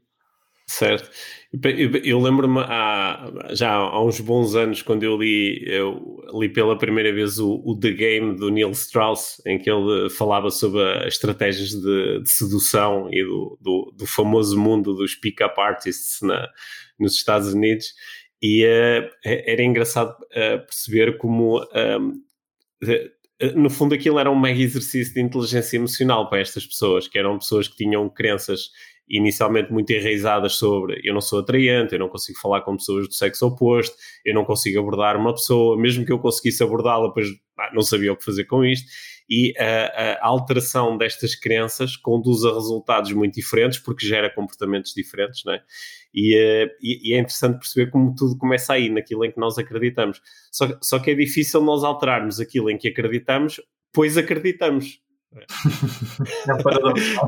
[0.71, 1.11] Certo.
[2.05, 2.61] Eu, lembro-me
[3.53, 7.77] já há uns bons anos, quando eu li, eu li pela primeira vez o, o,
[7.77, 13.09] The Game do Neil Strauss, em que ele falava sobre as estratégias de, de sedução
[13.11, 16.47] e do, do, do, famoso mundo dos pick-up artists na,
[16.97, 17.93] nos Estados Unidos.
[18.41, 21.59] E uh, era engraçado uh, perceber como.
[21.75, 22.21] Um,
[23.55, 27.39] no fundo, aquilo era um mega exercício de inteligência emocional para estas pessoas, que eram
[27.39, 28.69] pessoas que tinham crenças
[29.11, 33.13] inicialmente muito enraizadas sobre eu não sou atraente, eu não consigo falar com pessoas do
[33.13, 33.95] sexo oposto,
[34.25, 37.27] eu não consigo abordar uma pessoa, mesmo que eu conseguisse abordá-la, depois
[37.59, 38.89] ah, não sabia o que fazer com isto.
[39.29, 45.43] E a, a, alteração destas crenças conduz a resultados muito diferentes, porque gera comportamentos diferentes,
[45.45, 45.61] não é?
[46.13, 49.57] E, uh, e, e, é interessante perceber como tudo começa aí, naquilo em que nós
[49.57, 50.21] acreditamos.
[50.51, 53.61] Só, só que é difícil nós alterarmos aquilo em que acreditamos,
[53.93, 54.99] pois acreditamos.
[56.49, 57.21] É um paradoxo.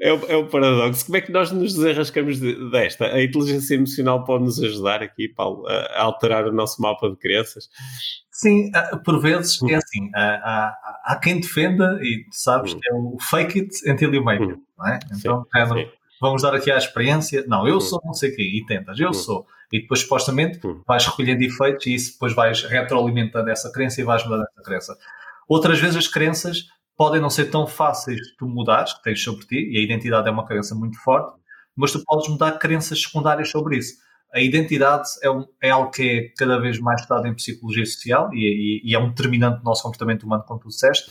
[0.00, 1.06] É o, é o paradoxo.
[1.06, 2.38] Como é que nós nos desenrascamos
[2.70, 3.06] desta?
[3.06, 7.68] A inteligência emocional pode nos ajudar aqui, Paulo, a alterar o nosso mapa de crenças?
[8.30, 8.70] Sim,
[9.04, 10.10] por vezes é assim.
[10.14, 10.72] Há,
[11.04, 12.80] há, quem defenda, e tu sabes, hum.
[12.84, 14.62] é o fake it until you make it, hum.
[14.78, 14.98] não é?
[15.12, 15.90] Então, sim, é, sim.
[16.20, 17.44] vamos dar aqui a experiência.
[17.48, 17.80] Não, eu hum.
[17.80, 19.44] sou não sei quem, e tentas, eu sou.
[19.72, 24.22] E depois, supostamente, vais recolhendo efeitos e isso depois vais retroalimentando essa crença e vais
[24.24, 24.96] mudando essa crença.
[25.48, 26.66] Outras vezes as crenças
[26.98, 30.28] podem não ser tão fáceis de tu mudares, que tens sobre ti, e a identidade
[30.28, 31.32] é uma crença muito forte,
[31.76, 33.94] mas tu podes mudar crenças secundárias sobre isso.
[34.34, 38.28] A identidade é, um, é algo que é cada vez mais estudado em psicologia social
[38.34, 41.10] e, e, e, é um determinante do nosso comportamento humano, como tu disseste.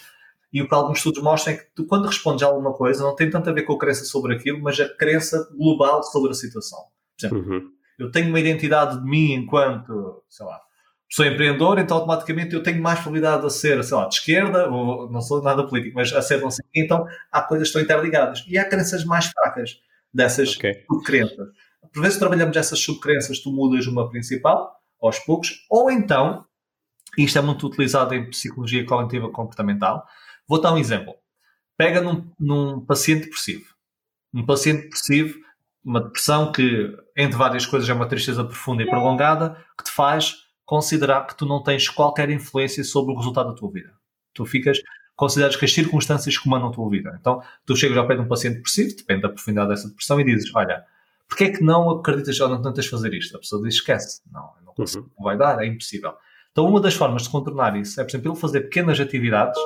[0.52, 3.16] E o que alguns estudos mostram é que tu, quando respondes a alguma coisa, não
[3.16, 6.34] tem tanto a ver com a crença sobre aquilo, mas a crença global sobre a
[6.34, 6.80] situação.
[7.18, 7.72] Por exemplo, uhum.
[7.98, 10.60] eu tenho uma identidade de mim enquanto, sei lá,
[11.10, 15.10] sou empreendedor, então automaticamente eu tenho mais probabilidade a ser, sei lá, de esquerda, ou
[15.10, 18.44] não sou nada político, mas a ser não sei então há coisas que estão interligadas.
[18.48, 19.80] E há crenças mais fracas
[20.14, 20.84] dessas okay.
[20.90, 21.48] subcrenças.
[21.94, 26.46] Por vezes trabalhamos essas subcrenças, tu mudas uma principal, aos poucos, ou então,
[27.18, 30.06] isto é muito utilizado em psicologia cognitiva comportamental,
[30.48, 31.16] vou dar um exemplo.
[31.78, 33.66] Pega num, num paciente depressivo.
[34.34, 35.40] Um paciente depressivo,
[35.86, 40.47] uma depressão que, entre várias coisas, é uma tristeza profunda e prolongada, que te faz
[40.68, 43.90] considerar que tu não tens qualquer influência sobre o resultado da tua vida.
[44.34, 44.78] Tu ficas,
[45.16, 47.18] consideras que as circunstâncias comandam a tua vida.
[47.20, 50.26] Então, tu chegas ao pé de um paciente depressivo, depende da profundidade dessa depressão, e
[50.26, 50.84] dizes: Olha,
[51.28, 53.38] porquê é que não acreditas ou não tentas fazer isto?
[53.38, 55.12] A pessoa diz: Esquece, não, não, consigo, uhum.
[55.18, 56.14] não vai dar, é impossível.
[56.52, 59.58] Então, uma das formas de contornar isso é, por exemplo, ele fazer pequenas atividades.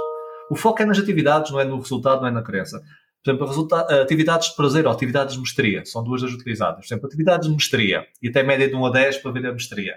[0.51, 2.79] O foco é nas atividades, não é no resultado, não é na crença.
[3.23, 3.67] Por exemplo,
[4.01, 6.85] atividades de prazer ou atividades de mestria, são duas das utilizadas.
[6.85, 9.53] Por exemplo, atividades de mestria, e até média de 1 a 10 para ver a
[9.53, 9.95] mestria.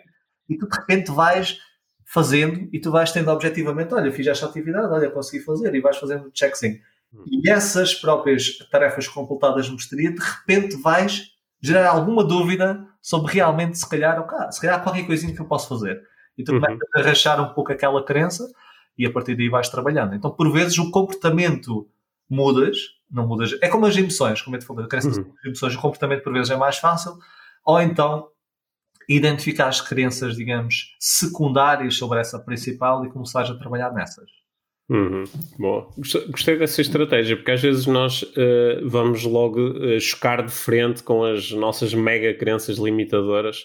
[0.49, 1.59] E tu de repente vais
[2.05, 5.97] fazendo e tu vais tendo objetivamente, olha, fiz esta atividade, olha, consegui fazer, e vais
[5.97, 6.79] fazendo checkzinho.
[7.13, 7.25] Hum.
[7.27, 13.79] E essas próprias tarefas completadas de mestria, de repente vais gerar alguma dúvida sobre realmente,
[13.79, 16.03] se calhar, okay, se calhar qualquer coisinha que eu posso fazer.
[16.37, 16.61] E tu uhum.
[16.61, 18.47] vais arrachar um pouco aquela crença
[18.99, 20.15] e a partir daí vais trabalhando.
[20.15, 21.89] Então, por vezes, o comportamento
[22.29, 22.77] mudas,
[23.11, 25.33] não mudas, é como as emoções, como eu te falei, crenças uhum.
[25.45, 27.17] emoções, o comportamento por vezes é mais fácil,
[27.65, 28.29] ou então
[29.09, 34.29] identificar as crenças, digamos, secundárias sobre essa principal e começares a trabalhar nessas.
[34.89, 35.25] Uhum.
[35.59, 35.89] Boa.
[36.31, 41.25] Gostei dessa estratégia, porque às vezes nós uh, vamos logo uh, chocar de frente com
[41.25, 43.65] as nossas mega crenças limitadoras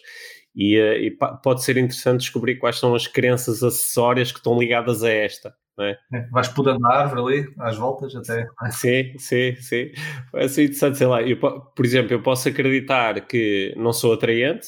[0.56, 1.12] e, uh, e
[1.44, 5.54] pode ser interessante descobrir quais são as crenças acessórias que estão ligadas a esta.
[5.82, 5.98] É?
[6.14, 8.46] É, vais podando a árvore ali, às voltas até.
[8.70, 9.92] Sim, sim, sim.
[10.32, 11.22] Vai ser interessante, sei lá.
[11.22, 14.68] Eu, por exemplo, eu posso acreditar que não sou atraente,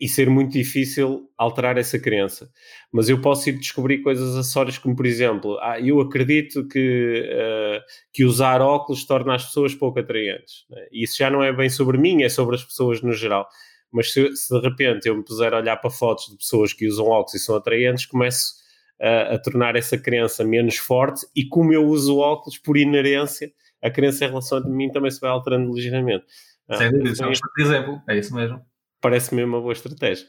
[0.00, 2.50] e ser muito difícil alterar essa crença.
[2.92, 7.82] Mas eu posso ir descobrir coisas acessórias, como por exemplo, ah, eu acredito que, uh,
[8.12, 10.64] que usar óculos torna as pessoas pouco atraentes.
[10.70, 10.86] Né?
[10.92, 13.48] E isso já não é bem sobre mim, é sobre as pessoas no geral.
[13.92, 16.86] Mas se, se, de repente eu me puser a olhar para fotos de pessoas que
[16.86, 18.54] usam óculos e são atraentes, começo
[19.00, 23.90] a, a tornar essa crença menos forte e como eu uso óculos, por inerência, a
[23.90, 26.24] crença em relação a mim também se vai alterando ligeiramente.
[26.78, 28.71] Sem dúvida, isso é um exemplo, é isso mesmo
[29.02, 30.26] parece mesmo uma boa estratégia.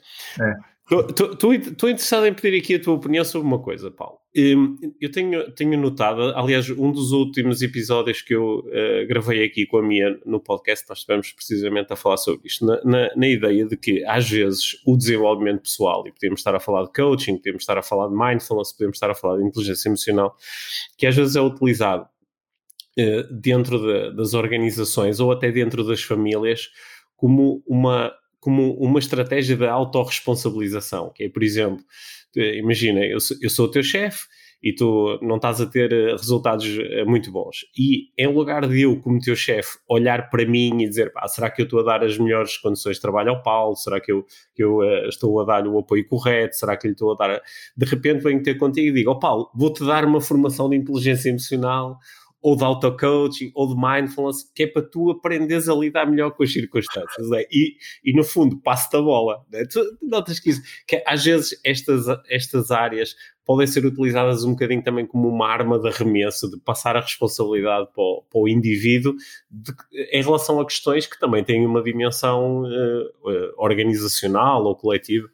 [0.91, 1.55] Estou é.
[1.55, 4.17] interessado em pedir aqui a tua opinião sobre uma coisa, Paulo.
[4.35, 9.65] Hum, eu tenho, tenho notado, aliás, um dos últimos episódios que eu uh, gravei aqui
[9.65, 13.27] com a Mia no podcast, nós estivemos precisamente a falar sobre isto, na, na, na,
[13.27, 17.37] ideia de que, às vezes, o desenvolvimento pessoal, e podemos estar a falar de coaching,
[17.37, 20.35] podemos estar a falar de mindfulness, podemos estar a falar de inteligência emocional,
[20.97, 22.03] que às vezes é utilizado
[22.99, 26.69] uh, dentro de, das organizações ou até dentro das famílias
[27.15, 28.11] como uma
[28.43, 31.83] como uma estratégia de autorresponsabilização, que é, por exemplo,
[32.35, 34.25] imagina, eu sou, eu sou o teu chefe
[34.63, 37.65] e tu não estás a ter eh, resultados eh, muito bons.
[37.77, 41.49] E em lugar de eu, como teu chefe, olhar para mim e dizer, pá, será
[41.51, 43.75] que eu estou a dar as melhores condições de trabalho ao Paulo?
[43.75, 44.25] Será que eu,
[44.55, 46.55] que eu uh, estou a dar o apoio correto?
[46.55, 47.41] Será que lhe estou a dar...
[47.75, 50.77] De repente venho ter contigo e digo, ó oh, Paulo, vou-te dar uma formação de
[50.77, 51.99] inteligência emocional
[52.43, 56.43] ou de auto-coaching, ou de mindfulness, que é para tu aprenderes a lidar melhor com
[56.43, 57.29] as circunstâncias.
[57.29, 57.45] Né?
[57.49, 59.45] E, e, no fundo, passo-te a bola.
[59.49, 59.63] Né?
[59.65, 63.15] Tu notas que, isso, que às vezes estas, estas áreas
[63.45, 67.87] podem ser utilizadas um bocadinho também como uma arma de arremesso, de passar a responsabilidade
[67.93, 69.15] para o, para o indivíduo
[69.49, 69.73] de,
[70.11, 75.29] em relação a questões que também têm uma dimensão uh, uh, organizacional ou coletiva.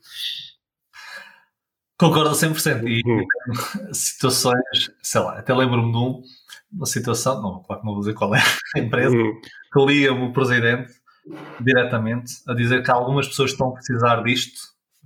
[2.00, 2.88] Concordo 100%.
[2.88, 3.26] E uhum.
[3.93, 6.22] situações, sei lá, até lembro-me de um
[6.72, 8.39] uma situação, não, claro que não vou dizer qual é
[8.76, 9.41] a empresa, uhum.
[9.74, 10.93] que lia-me o presidente
[11.60, 14.60] diretamente a dizer que algumas pessoas estão a precisar disto,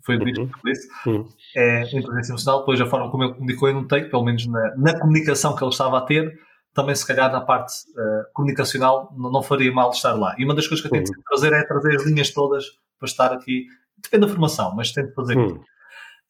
[0.06, 0.50] foi o uhum.
[0.50, 1.28] por isso, uhum.
[1.56, 5.00] é inteligência emocional, depois a forma como ele comunicou eu notei, pelo menos na, na
[5.00, 6.38] comunicação que ele estava a ter,
[6.74, 10.36] também se calhar na parte uh, comunicacional não, não, faria mal estar lá.
[10.38, 11.24] E uma das coisas que eu tento uhum.
[11.30, 12.66] fazer é trazer as linhas todas
[13.00, 13.68] para estar aqui,
[14.02, 15.48] depende da formação, mas tento fazer uhum.
[15.48, 15.62] isso.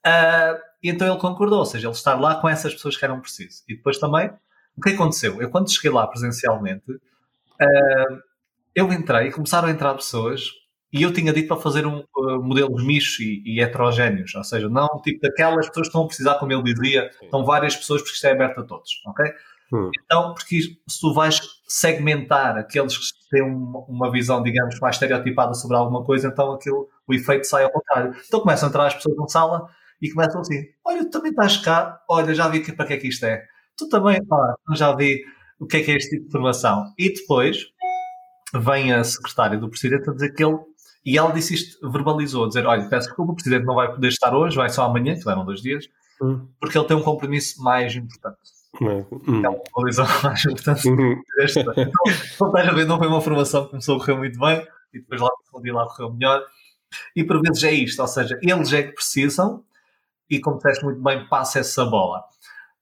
[0.06, 3.22] Uh, e então ele concordou, ou seja, ele estar lá com essas pessoas que eram
[3.22, 3.64] precisas.
[3.68, 4.30] E depois também
[4.76, 5.42] o que aconteceu?
[5.42, 8.22] Eu, quando cheguei lá presencialmente, uh,
[8.76, 10.50] eu entrei, começaram a entrar pessoas
[10.92, 14.68] e eu tinha dito para fazer um uh, modelos mistos e, e, heterogéneos, ou seja,
[14.68, 18.16] não tipo daquelas pessoas que estão a precisar, como ele dizia, estão várias pessoas porque
[18.16, 19.26] isto é aberto a todos, ok?
[19.72, 19.90] Hum.
[20.04, 25.54] Então, porque se tu vais segmentar aqueles que têm uma, uma, visão, digamos, mais estereotipada
[25.56, 28.16] sobre alguma coisa, então aquilo, o efeito sai ao contrário.
[28.28, 29.68] Então começam a entrar as pessoas na sala
[30.04, 32.98] e começam assim: olha, tu também estás cá, olha, já vi que, para que é
[32.98, 33.44] que isto é
[33.78, 35.24] tu também, pá, já vi
[35.60, 36.94] o que é que é este tipo de formação.
[36.98, 37.66] E depois
[38.54, 40.58] vem a secretária do presidente a dizer que ele,
[41.06, 44.08] e ela disse isto, verbalizou, a dizer, olha, peço desculpa, o presidente não vai poder
[44.08, 45.90] estar hoje, vai só amanhã, que levam dois dias,
[46.22, 46.48] hum.
[46.60, 48.38] porque ele tem um compromisso mais importante.
[48.82, 49.44] Hum.
[49.44, 49.62] É uma
[50.24, 50.90] mais importante.
[50.90, 51.22] Hum.
[51.40, 51.74] Então,
[52.40, 55.00] não estás a ver, não foi uma formação que começou a correr muito bem, e
[55.00, 56.44] depois lá, um dia lá correu melhor.
[57.16, 59.64] E por vezes é isto, ou seja, eles é que precisam,
[60.30, 62.24] e como disseste muito bem, passa essa bola.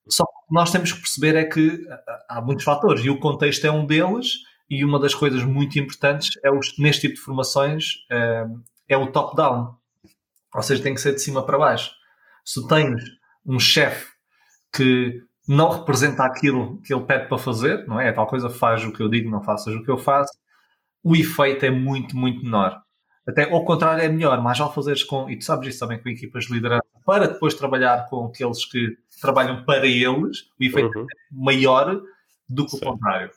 [0.09, 1.81] Só que nós temos que perceber é que
[2.29, 4.39] há muitos fatores e o contexto é um deles
[4.69, 8.45] e uma das coisas muito importantes é os, neste tipo de formações é,
[8.89, 9.75] é o top-down.
[10.53, 11.91] Ou seja, tem que ser de cima para baixo.
[12.43, 13.01] Se tens
[13.45, 14.11] um chefe
[14.73, 18.09] que não representa aquilo que ele pede para fazer, não é?
[18.09, 20.31] É tal coisa, faz o que eu digo, não faças o que eu faço,
[21.03, 22.81] o efeito é muito, muito menor.
[23.27, 26.09] Até ao contrário, é melhor, mas ao fazeres com, e tu sabes isso também com
[26.09, 31.05] equipas de liderança, para depois trabalhar com aqueles que trabalham para eles, o efeito uhum.
[31.05, 32.01] é maior
[32.47, 32.85] do que o Sim.
[32.85, 33.29] contrário.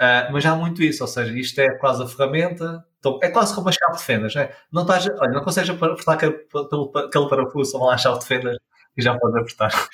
[0.00, 3.54] Uh, mas há muito isso, ou seja, isto é quase a ferramenta, então, é quase
[3.54, 4.56] como a chave de fendas, não é?
[4.72, 6.38] Não estás, olha, não consegues apertar aquele,
[6.94, 8.56] aquele parafuso, ou lá a chave de fendas
[8.96, 9.88] e já podes apertar.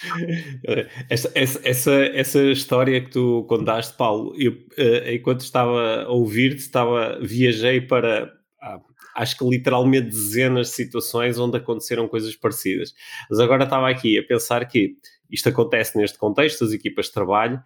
[1.08, 7.18] Essa, essa, essa, história que tu contaste, Paulo, eu, uh, enquanto estava a ouvir-te, estava,
[7.20, 8.80] viajei para, ah,
[9.18, 12.94] acho que literalmente dezenas de situações onde aconteceram coisas parecidas.
[13.28, 14.96] Mas agora estava aqui a pensar que
[15.28, 17.60] isto acontece neste contexto, as equipas de trabalho,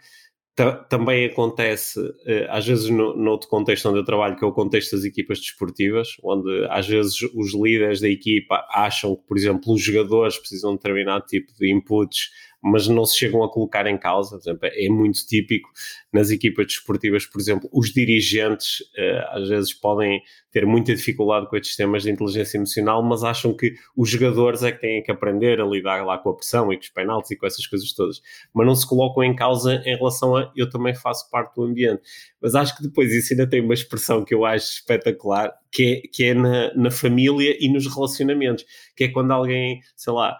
[0.89, 4.53] também acontece, uh, às vezes, no, no outro contexto onde eu trabalho, que é o
[4.53, 9.73] contexto das equipas desportivas, onde às vezes os líderes da equipa acham que, por exemplo,
[9.73, 12.31] os jogadores precisam de determinado tipo de inputs
[12.63, 14.39] mas não se chegam a colocar em causa.
[14.39, 15.69] Por exemplo, é muito típico
[16.13, 20.23] nas equipas desportivas, por exemplo, os dirigentes uh, às vezes podem
[20.53, 24.71] ter muita dificuldade com estes temas de inteligência emocional, mas acham que os jogadores é
[24.71, 27.37] que têm que aprender a lidar lá com a pressão e com os penaltis e
[27.37, 28.21] com essas coisas todas,
[28.55, 32.03] mas não se colocam em causa em relação a eu também faço parte do ambiente.
[32.41, 36.09] Mas acho que depois isso ainda tem uma expressão que eu acho espetacular, que é,
[36.09, 40.37] que é na, na família e nos relacionamentos, que é quando alguém, sei lá,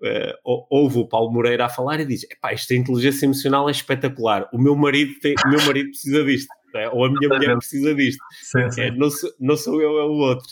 [0.00, 4.48] uh, ouve o Paulo Moreira a falar e diz: Epá, esta inteligência emocional é espetacular,
[4.52, 6.88] o meu marido, tem, o meu marido precisa disto, é?
[6.88, 8.80] ou a minha mulher precisa disto, sim, sim.
[8.82, 10.46] É, não, sou, não sou eu, é o outro.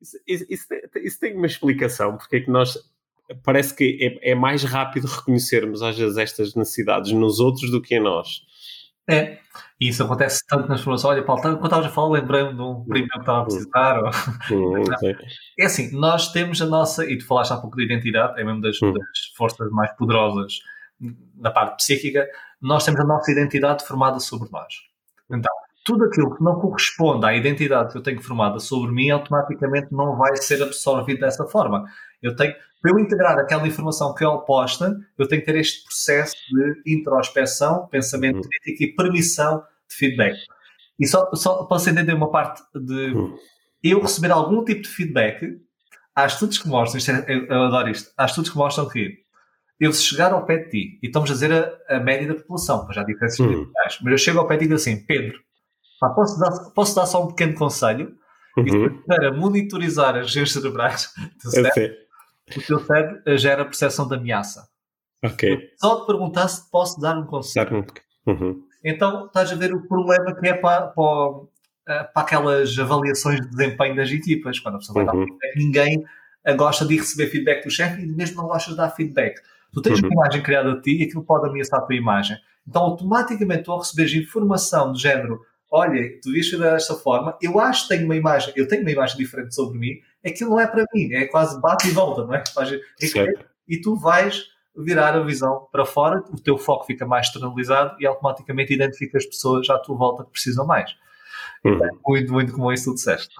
[0.00, 0.66] Isso, isso,
[0.96, 2.76] isso, tem, uma explicação, porque é que nós
[3.44, 7.94] parece que é, é mais rápido reconhecermos às vezes estas necessidades nos outros do que
[7.94, 8.42] em nós.
[9.08, 9.38] É,
[9.80, 11.16] e isso acontece tanto nas formações.
[11.16, 14.00] Olha, Paulo, quando estavas a falar, lembrei-me de um primo que estava a precisar.
[14.52, 14.78] Ou...
[15.58, 18.60] é assim, nós temos a nossa, e tu falaste há pouco de identidade, é mesmo
[18.60, 18.92] das, hum.
[18.92, 20.60] das forças mais poderosas
[21.36, 22.28] na parte psíquica,
[22.60, 24.72] nós temos a nossa identidade formada sobre nós.
[25.32, 25.52] Então,
[25.84, 30.16] tudo aquilo que não corresponde à identidade que eu tenho formada sobre mim, automaticamente não
[30.16, 31.84] vai ser absorvido dessa forma.
[32.22, 35.84] Eu tenho, para eu integrar aquela informação que é oposta, eu tenho que ter este
[35.84, 38.42] processo de introspeção, pensamento uhum.
[38.42, 39.58] crítico e permissão
[39.88, 40.36] de feedback.
[40.98, 43.36] E só, só posso entender uma parte de uhum.
[43.82, 45.60] eu receber algum tipo de feedback.
[46.14, 49.21] Há estudos que mostram, isto é, eu adoro isto, há estudos que mostram que
[49.80, 52.34] eu se chegar ao pé de ti, e estamos a dizer a, a média da
[52.34, 53.70] população, já diferenças uhum.
[54.02, 55.38] mas eu chego ao pé de ti e digo assim, Pedro,
[56.00, 58.16] pá, posso, dar, posso dar só um pequeno conselho?
[58.54, 59.02] Uhum.
[59.06, 61.10] para monitorizar as regiões cerebrais
[61.42, 61.94] do cérebro,
[62.54, 64.68] o teu cérebro gera percepção de ameaça.
[65.24, 65.70] Ok.
[65.78, 67.86] Só te perguntar se posso dar um conselho.
[68.26, 68.62] Uhum.
[68.84, 71.30] Então estás a ver o problema que é para, para,
[71.88, 74.58] eh, para aquelas avaliações de desempenho das equipas.
[74.58, 75.20] Quando a pessoa vai uhum.
[75.20, 76.04] dar feedback, ninguém
[76.44, 79.40] eh, gosta de receber feedback do chefe e mesmo não gosta de dar feedback.
[79.72, 80.08] Tu tens uhum.
[80.08, 82.36] uma imagem criada de ti e aquilo pode ameaçar a tua imagem.
[82.66, 85.40] Então, automaticamente, tu ao receberes informação do género
[85.72, 88.90] olha, tu devias fazer desta forma, eu acho que tenho uma imagem, eu tenho uma
[88.90, 89.94] imagem diferente sobre mim,
[90.24, 92.44] aquilo não é para mim, é quase bate e volta, não é?
[93.66, 94.44] E tu vais
[94.76, 99.24] virar a visão para fora, o teu foco fica mais externalizado e automaticamente identifica as
[99.24, 100.94] pessoas à tua volta que precisam mais.
[101.64, 101.82] Uhum.
[101.82, 103.34] É muito, muito como isso tu disseste.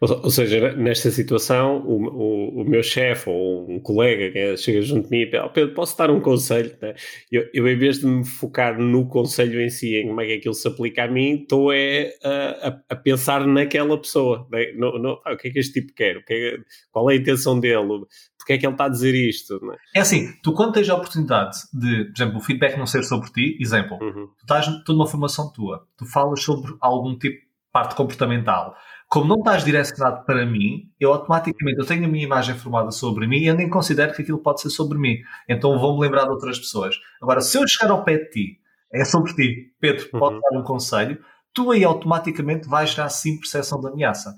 [0.00, 4.80] Ou, ou, seja, nesta situação, o, o, o meu chefe ou um colega que chega
[4.80, 6.76] junto de mim e pede, Pedro, posso dar um conselho?
[6.80, 6.94] Né?
[7.30, 10.32] Eu, eu, em vez de me focar no conselho em si, em como é que
[10.34, 14.46] aquilo se aplica a mim, estou é, a, a, pensar naquela pessoa.
[14.52, 14.72] Né?
[14.76, 16.22] No, no, ah, o que é que este tipo quer?
[16.30, 16.58] É,
[16.92, 18.06] qual é a intenção dele?
[18.38, 19.58] Porque é que ele está a dizer isto?
[19.64, 19.76] Né?
[19.96, 23.30] É assim, tu quando tens a oportunidade de, por exemplo, o feedback não ser sobre
[23.32, 24.28] ti, exemplo, uhum.
[24.38, 28.74] tu estás tu numa formação tua, tu falas sobre algum tipo de parte comportamental
[29.08, 33.26] como não estás direcionado para mim, eu automaticamente eu tenho a minha imagem formada sobre
[33.26, 35.16] mim e eu nem considero que aquilo pode ser sobre mim.
[35.48, 36.94] Então vou-me lembrar de outras pessoas.
[37.20, 38.60] Agora, se eu chegar ao pé de ti,
[38.92, 40.40] é sobre ti, Pedro, pode uhum.
[40.40, 41.18] dar um conselho,
[41.54, 44.30] tu aí automaticamente vais gerar sim percepção de ameaça.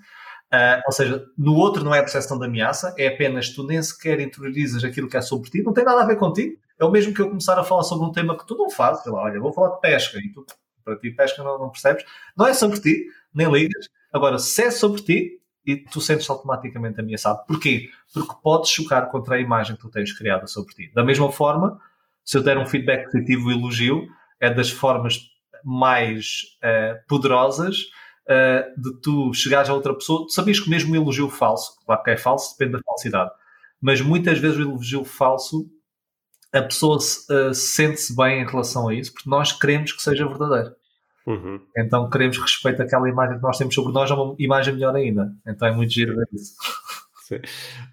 [0.53, 4.21] Uh, ou seja, no outro não é percepção de ameaça, é apenas tu nem sequer
[4.21, 6.57] interiorizas aquilo que é sobre ti, não tem nada a ver contigo.
[6.79, 9.03] É o mesmo que eu começar a falar sobre um tema que tu não fazes,
[9.03, 10.45] sei lá, olha, vou falar de pesca, e tu,
[10.85, 12.05] para ti pesca não, não percebes,
[12.37, 17.01] não é sobre ti, nem ligas, Agora, se é sobre ti, e tu sentes automaticamente
[17.01, 17.45] ameaçado.
[17.47, 17.91] Porquê?
[18.13, 20.91] Porque podes chocar contra a imagem que tu tens criada sobre ti.
[20.95, 21.81] Da mesma forma,
[22.25, 24.07] se eu der um feedback positivo e elogio,
[24.39, 25.21] é das formas
[25.65, 27.77] mais uh, poderosas
[28.27, 30.27] uh, de tu chegares a outra pessoa.
[30.27, 33.31] Tu sabias que mesmo o elogio falso, claro que é falso, depende da falsidade,
[33.81, 35.71] mas muitas vezes o elogio falso,
[36.53, 40.75] a pessoa uh, sente-se bem em relação a isso, porque nós queremos que seja verdadeiro.
[41.27, 41.61] Uhum.
[41.77, 45.31] Então queremos respeito àquela imagem que nós temos sobre nós a uma imagem melhor ainda.
[45.47, 46.55] Então é muito giro ver isso.
[47.31, 47.39] Sim.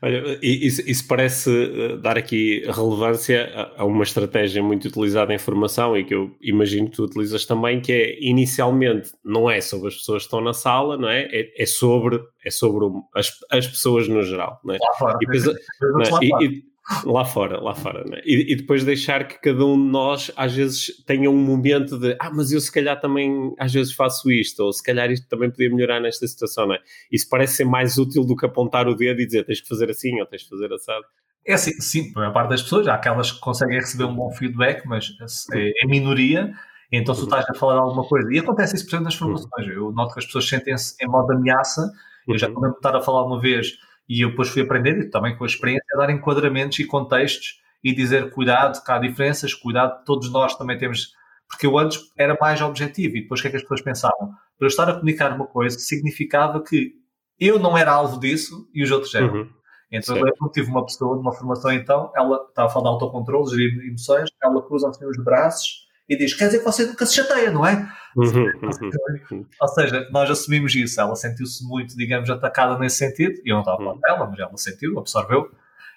[0.02, 5.96] Olha, isso, isso, parece eh, dar aqui relevância a uma estratégia muito utilizada em formação
[5.96, 9.96] e que eu imagino que tu utilizas também, que é inicialmente não é sobre as
[9.96, 11.28] pessoas que estão na sala, não é?
[11.32, 14.80] É, é sobre, é sobre as, as pessoas no geral, não é?
[14.98, 15.46] Claro, e, depois,
[15.82, 16.46] não é?
[16.46, 16.64] e,
[17.04, 18.22] Lá fora, lá fora, né?
[18.24, 22.16] e, e, depois deixar que cada um de nós às vezes tenha um momento de
[22.18, 25.52] ah, mas eu se calhar também às vezes faço isto, ou se calhar isto também
[25.52, 26.80] podia melhorar nesta situação, não é?
[27.12, 29.90] Isso parece ser mais útil do que apontar o dedo e dizer tens que fazer
[29.90, 31.04] assim ou tens que fazer assado.
[31.46, 34.32] É assim, sim, a maior parte das pessoas, há aquelas que conseguem receber um bom
[34.32, 35.14] feedback, mas
[35.54, 36.54] é, é minoria,
[36.90, 39.16] então se tu estás a falar de alguma coisa, e acontece isso, por exemplo, nas
[39.16, 41.92] formações, eu noto que as pessoas sentem-se em modo de ameaça,
[42.28, 43.78] eu já lembro de estar a falar uma vez
[44.08, 47.62] e eu depois fui aprender, e também com a experiência, a dar enquadramentos e contextos
[47.84, 51.14] e dizer cuidado, que há diferenças, cuidado, todos nós também temos.
[51.50, 54.32] Porque eu antes era mais objetivo e depois o que é que as pessoas pensavam?
[54.58, 56.94] Para eu estar a comunicar uma coisa significava que
[57.40, 59.34] eu não era alvo disso e os outros eram.
[59.34, 59.50] Uhum.
[59.90, 60.38] Então certo.
[60.42, 64.30] eu tive uma pessoa numa formação então, ela estava a falar de autocontrole, gerir emoções,
[64.44, 67.66] ela cruza assim os braços e diz: Quer dizer que você nunca se chateia, não
[67.66, 67.92] é?
[68.16, 68.46] Uhum,
[69.32, 69.46] uhum.
[69.62, 71.00] Ou seja, nós assumimos isso.
[71.00, 73.40] Ela sentiu-se muito, digamos, atacada nesse sentido.
[73.46, 74.00] Eu não estava uhum.
[74.00, 75.52] dela, mas ela sentiu, absorveu.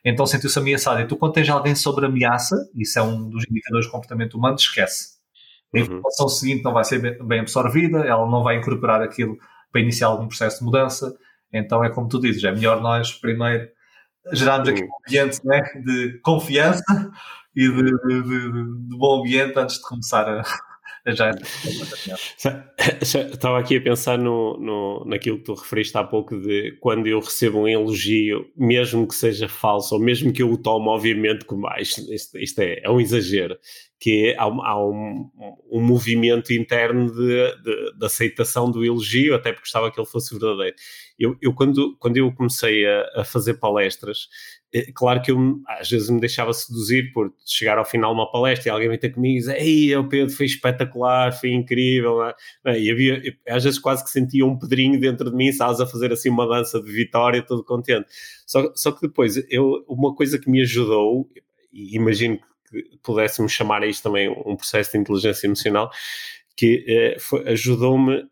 [0.05, 1.01] Então sentiu-se ameaçada.
[1.03, 4.57] E tu, quando tens alguém sobre ameaça, isso é um dos indicadores de comportamento humano,
[4.57, 5.21] esquece.
[5.75, 5.85] A uhum.
[5.85, 9.39] informação seguinte não vai ser bem absorvida, ela não vai incorporar aquilo
[9.71, 11.17] para iniciar algum processo de mudança.
[11.53, 13.69] Então é como tu dizes, é melhor nós primeiro
[14.33, 16.83] gerarmos aqui um ambiente né, de confiança
[17.55, 18.53] e de, de, de,
[18.89, 20.43] de, bom ambiente antes de começar a,
[21.09, 21.31] já.
[23.01, 27.21] Estava aqui a pensar no, no, naquilo que tu referiste há pouco de quando eu
[27.21, 31.67] recebo um elogio, mesmo que seja falso, ou mesmo que eu o tome, obviamente, como
[31.67, 33.59] ah, isto, isto, isto é, é um exagero
[33.99, 35.31] que há, há um,
[35.71, 40.33] um, movimento interno de, de, de, aceitação do elogio, até porque gostava que ele fosse
[40.33, 40.75] verdadeiro.
[41.19, 44.29] Eu, eu quando, quando eu comecei a, a fazer palestras,
[44.73, 48.31] é, claro que eu às vezes me deixava seduzir por chegar ao final de uma
[48.31, 52.35] palestra e alguém vem comigo e dizer Ei, o Pedro foi espetacular, foi incrível é?
[52.67, 55.87] É, e havia, às vezes quase que sentia um pedrinho dentro de mim, sabes, a
[55.87, 58.07] fazer assim uma dança de vitória, todo contente
[58.51, 61.31] só, só que depois, eu, uma coisa que me ajudou
[61.73, 62.37] e imagino
[62.69, 65.89] que pudéssemos chamar a isto também um processo de inteligência emocional,
[66.57, 67.17] que eh,
[67.47, 68.25] ajudou-me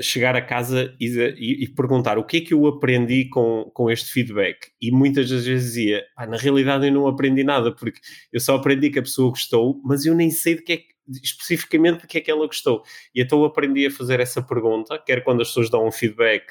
[0.00, 3.90] chegar a casa e, e, e, perguntar o que é que eu aprendi com, com
[3.90, 4.68] este feedback.
[4.80, 7.98] E muitas das vezes dizia, ah, na realidade eu não aprendi nada, porque
[8.32, 10.92] eu só aprendi que a pessoa gostou, mas eu nem sei de que é que
[11.22, 12.82] especificamente de que é que ela gostou.
[13.14, 16.44] E então eu aprendi a fazer essa pergunta, quer quando as pessoas dão um feedback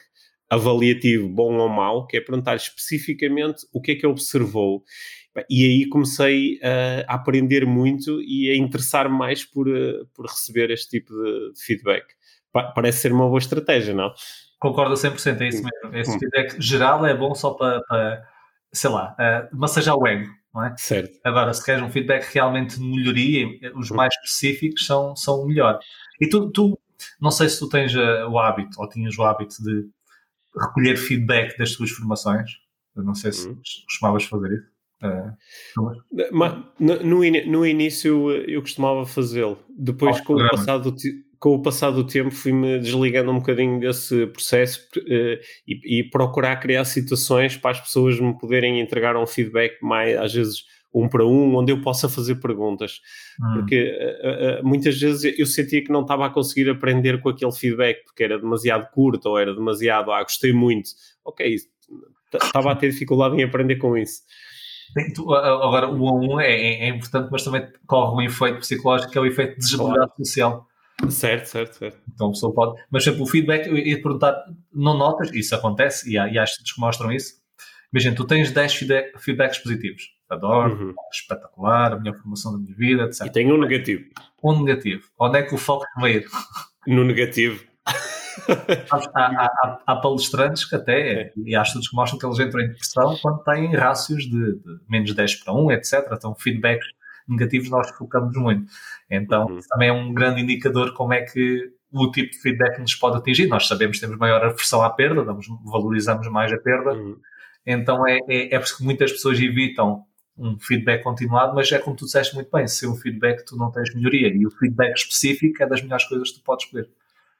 [0.49, 4.83] avaliativo, bom ou mau, que é perguntar especificamente o que é que observou.
[5.49, 6.59] E aí comecei
[7.07, 12.03] a aprender muito e a interessar mais por, eh, por receber este tipo de feedback.
[12.51, 14.11] Parece ser uma boa estratégia, não?
[14.59, 15.97] Concordo 100%, é isso mesmo.
[15.97, 16.19] Esse hum.
[16.19, 18.23] feedback geral é bom só para, para
[18.71, 20.75] sei lá, uh, massajar o ego, não é?
[20.77, 21.19] Certo.
[21.23, 23.95] Agora, se queres um feedback realmente de melhoria, os hum.
[23.95, 25.79] mais específicos são, são o melhor.
[26.19, 26.79] E tu, tu,
[27.19, 29.89] não sei se tu tens uh, o hábito, ou tinhas o hábito de
[30.59, 32.51] recolher feedback das tuas formações.
[32.95, 33.59] Eu não sei se hum.
[33.87, 34.71] costumavas fazer isso.
[35.03, 35.33] É.
[36.31, 39.57] Mas, no, no início eu costumava fazê-lo.
[39.69, 40.95] Depois, com o, passado,
[41.41, 46.57] com o passar do tempo, fui-me desligando um bocadinho desse processo uh, e, e, procurar
[46.57, 51.25] criar situações para as pessoas me poderem entregar um feedback mais, às vezes, um para
[51.25, 53.01] um, onde eu possa fazer perguntas.
[53.41, 53.53] Hum.
[53.55, 57.51] Porque uh, uh, muitas vezes eu sentia que não estava a conseguir aprender com aquele
[57.51, 60.91] feedback, porque era demasiado curto ou era demasiado, ah, gostei muito.
[61.25, 61.55] Ok,
[62.35, 64.21] estava a ter dificuldade em aprender com isso.
[65.17, 69.11] Agora, o 1 a 1 é, é, é, importante, mas também corre um efeito psicológico
[69.11, 70.67] que é o efeito de desabilidade social.
[71.09, 71.99] Certo, certo, certo.
[72.13, 72.81] Então a pessoa pode.
[72.89, 74.35] Mas sempre o feedback, eu ia perguntar,
[74.73, 75.31] não notas?
[75.33, 77.41] Isso acontece e há, e há estudos que mostram isso.
[77.93, 80.03] Imagina, tu tens 10 feedback, feedbacks positivos.
[80.29, 80.93] Adoro, uhum.
[81.11, 83.25] espetacular, a melhor formação da minha vida, etc.
[83.25, 84.05] E tem um negativo.
[84.41, 85.03] Um negativo.
[85.19, 86.27] Onde é que o foco vai ir?
[86.87, 87.65] No negativo
[88.89, 91.33] há, há, há, palestrantes que até, é.
[91.45, 94.79] e há estudos que mostram que eles entram em depressão quando têm rácios de, de
[94.89, 96.09] menos 10 para 1, etc.
[96.13, 96.87] Então, feedbacks
[97.31, 98.71] negativos nós focamos muito.
[99.09, 99.59] Então, uhum.
[99.69, 103.47] também é um grande indicador como é que o tipo de feedback nos pode atingir.
[103.47, 106.93] Nós sabemos que temos maior aversão à perda, damos, valorizamos mais a perda.
[106.93, 107.17] Uhum.
[107.65, 110.03] Então, é, é, é por isso que muitas pessoas evitam
[110.37, 113.55] um feedback continuado, mas é como tu disseste muito bem, se é um feedback tu
[113.57, 116.89] não tens melhoria e o feedback específico é das melhores coisas que tu podes escolher.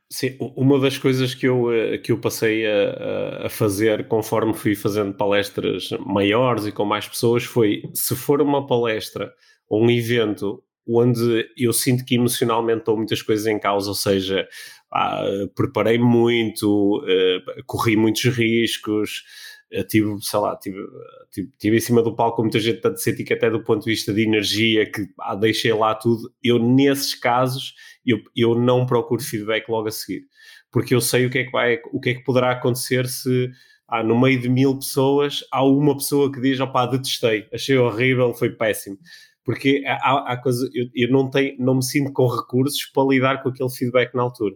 [0.10, 4.76] Sim, uma das coisas que eu, eh, que eu passei a, a, fazer conforme fui
[4.76, 9.34] fazendo palestras maiores e com mais pessoas foi: se for uma palestra
[9.80, 14.47] um evento onde eu sinto que emocionalmente estão muitas coisas em causa, ou seja,
[14.91, 15.24] ah,
[15.55, 19.24] preparei muito, uh, corri muitos riscos,
[19.74, 20.78] uh, tive, sei lá, tive,
[21.32, 23.91] tive, tive, em cima do palco muita gente, tanto senti que até do ponto de
[23.91, 27.74] vista de energia, que ah, deixei lá tudo, eu nesses casos
[28.05, 30.24] eu, eu não procuro feedback logo a seguir,
[30.72, 33.49] porque eu sei o que é que vai, o que é que poderá acontecer se
[33.88, 38.34] ah, no meio de mil pessoas, há uma pessoa que diz: opá, detestei, achei horrível,
[38.34, 38.97] foi péssimo.
[39.44, 43.42] Porque há, há coisa, eu, eu, não, tenho, não me sinto com recursos para lidar
[43.42, 44.56] com aquele feedback na altura.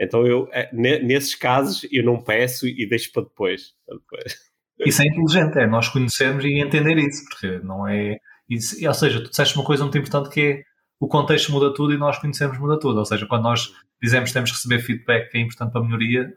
[0.00, 3.74] Então, eu, é, nesses casos, eu não peço e deixo para depois.
[3.86, 4.36] Para depois.
[4.86, 8.18] Isso é inteligente, é nós conhecermos e entender isso, porque não é.
[8.50, 10.62] Isso, ou seja, tu disseste uma coisa muito importante que é
[10.98, 12.98] o contexto muda tudo e nós conhecemos muda tudo.
[12.98, 13.72] Ou seja, quando nós
[14.02, 16.34] dizemos que temos que receber feedback que é importante para a melhoria,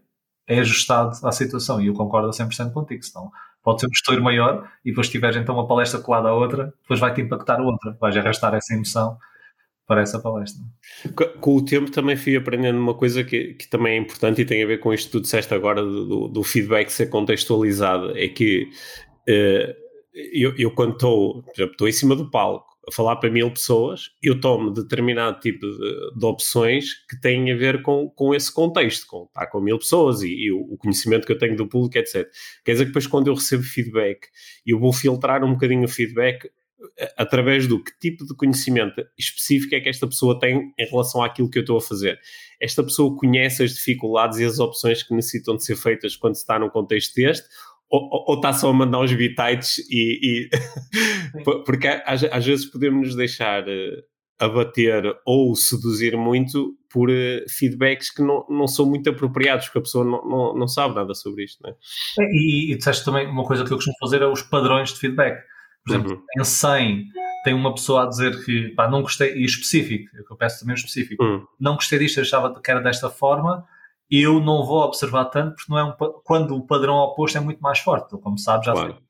[0.48, 1.82] é ajustado à situação.
[1.82, 3.04] E eu concordo a 100% contigo.
[3.04, 3.32] Senão
[3.68, 7.02] pode ser um gestor maior e depois tiveres então uma palestra colada à outra, depois
[7.02, 7.98] vai-te impactar outra.
[8.00, 9.18] Vais arrastar essa emoção
[9.86, 10.64] para essa palestra.
[11.42, 14.64] Com o tempo também fui aprendendo uma coisa que, que também é importante e tem
[14.64, 18.18] a ver com isto que tu disseste agora do, do feedback ser contextualizado.
[18.18, 18.70] É que
[19.28, 19.74] uh,
[20.14, 23.52] eu, eu quando estou, por exemplo, estou em cima do palco a falar para mil
[23.52, 28.52] pessoas, eu tomo determinado tipo de, de, opções que têm a ver com, com esse
[28.54, 31.98] contexto, com estar com mil pessoas e, e o, conhecimento que eu tenho do público,
[31.98, 32.26] etc.
[32.64, 34.28] Quer dizer que depois quando eu recebo feedback,
[34.66, 36.50] eu vou filtrar um bocadinho o feedback
[36.98, 41.22] eh, através do que tipo de conhecimento específico é que esta pessoa tem em relação
[41.22, 42.18] àquilo que eu estou a fazer.
[42.62, 46.42] Esta pessoa conhece as dificuldades e as opções que necessitam de ser feitas quando se
[46.42, 47.48] está num contexto deste,
[47.90, 53.16] ou, está só a mandar uns bitites e, e porque às, às, vezes podemos nos
[53.16, 54.04] deixar uh,
[54.40, 59.82] abater ou seduzir muito por uh, feedbacks que não, não são muito apropriados, porque a
[59.82, 61.62] pessoa não, não, não sabe nada sobre isto.
[61.64, 61.74] Né?
[62.20, 65.42] E, e disseste também uma coisa que eu costumo fazer é os padrões de feedback.
[65.86, 66.42] Por exemplo, uhum.
[66.42, 67.06] em 100
[67.46, 70.78] tem uma pessoa a dizer que pá, não gostei, e específico, eu peço também o
[70.78, 71.46] específico, uhum.
[71.58, 73.66] não gostei disto, achava que era desta forma,
[74.10, 75.94] eu não vou observar tanto porque não é um,
[76.24, 78.18] quando o padrão oposto é muito mais forte.
[78.18, 78.94] Como sabes, já claro.
[78.94, 79.02] sei,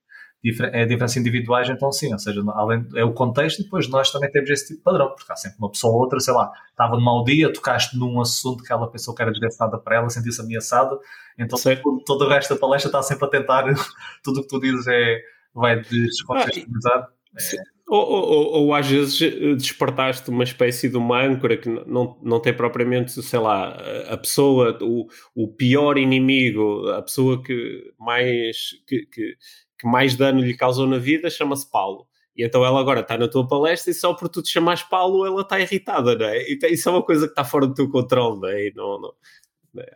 [0.72, 4.32] é diferenças individuais, então sim, ou seja, além, é o contexto e depois nós também
[4.32, 6.95] temos esse tipo de padrão, porque há sempre uma pessoa ou outra, sei lá, estava
[6.95, 10.41] num mau dia, tocaste num assunto que ela pensou que era direcionada para ela, sentiu-se
[10.41, 10.98] ameaçada,
[11.38, 13.66] então todo, todo, o resto da palestra está sempre a tentar,
[14.24, 15.20] tudo o que tu dizes é,
[15.54, 17.00] vai descontextualizar.
[17.00, 21.70] Ah, é, ou, ou, ou, às vezes eh, despertaste uma espécie de uma âncora que
[21.70, 23.70] não, não tem propriamente, sei lá,
[24.10, 29.38] a pessoa, o, o pior inimigo, a pessoa que mais, que, que,
[29.80, 32.06] que mais dano lhe causou na vida chama-se Paulo.
[32.36, 35.26] E então ela agora está na tua palestra e só por tu te chamares Paulo
[35.26, 36.44] ela está irritada, não é?
[36.44, 38.72] E isso é uma coisa que está fora do teu controle, não é?
[38.76, 39.14] Não, não?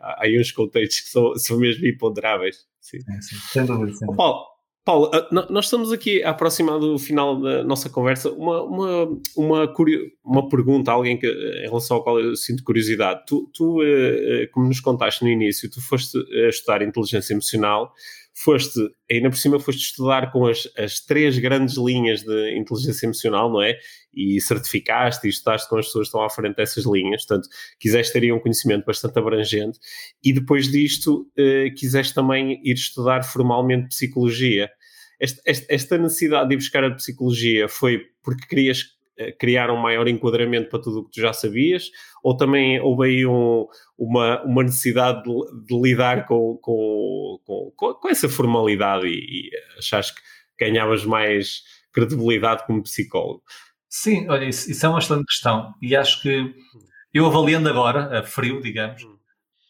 [0.00, 2.66] Há aí uns contextos que são, são mesmo imponderáveis.
[2.80, 2.98] Sim.
[3.08, 3.36] É, sim.
[3.36, 3.92] Sem dúvida.
[3.92, 4.16] Sem dúvida.
[4.16, 4.46] Paulo,
[4.84, 8.32] Paulo, ah, nós estamos aqui a aproximar do final da nossa conversa.
[8.32, 9.74] Uma, uma, uma,
[10.24, 13.22] uma pergunta a alguém que, em relação ao qual eu sinto curiosidade.
[13.26, 17.92] Tu, tu, eh, eh, como nos contaste no início, tu foste a estudar inteligência emocional,
[18.34, 18.80] foste,
[19.10, 23.62] ainda por cima, foste estudar com as, as três grandes linhas de inteligência emocional, não
[23.62, 23.76] é?
[24.12, 28.12] E certificaste e estudaste com as pessoas que estão à frente dessas linhas, portanto, quiseste
[28.12, 29.78] ter um conhecimento bastante abrangente
[30.24, 34.70] e depois disto eh, quiseste também ir estudar formalmente psicologia.
[35.20, 38.86] Esta, esta, necessidade de ir buscar a psicologia foi porque querias
[39.38, 41.90] criar um maior enquadramento para tudo o que tu já sabias,
[42.22, 43.66] ou também houve aí um,
[43.96, 47.38] uma, uma necessidade de, de lidar com, com,
[47.76, 51.62] com, com, essa formalidade e, e achaste que ganhavas mais
[51.92, 53.42] credibilidade como psicólogo?
[53.88, 56.54] Sim, olha, isso, isso, é uma excelente questão e acho que
[57.12, 59.18] eu avaliando agora, a frio, digamos, hum.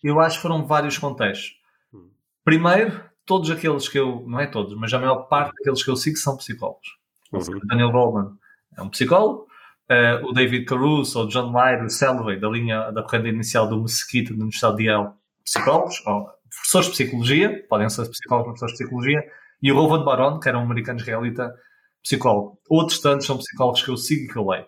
[0.03, 1.57] eu acho que foram vários contextos.
[1.93, 2.09] Hum.
[2.45, 5.97] Primeiro, todos aqueles que eu, não é todos, mas a maior parte daqueles que eu
[5.97, 7.03] sigo são psicólogos.
[7.33, 7.61] Uhum.
[7.65, 8.37] Daniel Goldman
[8.77, 9.47] é um psicólogo,
[9.91, 13.81] uh, o David Caruso, o John Lyle, o Selvey, da linha da corrente inicial do
[13.81, 15.11] Mesquite, da Universidade de Yale,
[15.45, 19.25] psicólogos, ou professores de psicologia, podem ser psicólogos, professores de psicologia,
[19.63, 21.55] e o Rowan Baron, que era um americano israelita,
[22.03, 22.59] psicólogo.
[22.69, 24.67] Outros tantos são psicólogos que eu sigo e que eu leio.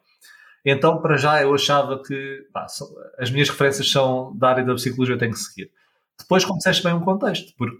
[0.64, 2.66] Então, para já, eu achava que pá,
[3.18, 5.70] as minhas referências são da área da psicologia, eu tenho que seguir.
[6.18, 7.76] Depois, como disseste bem um contexto, porque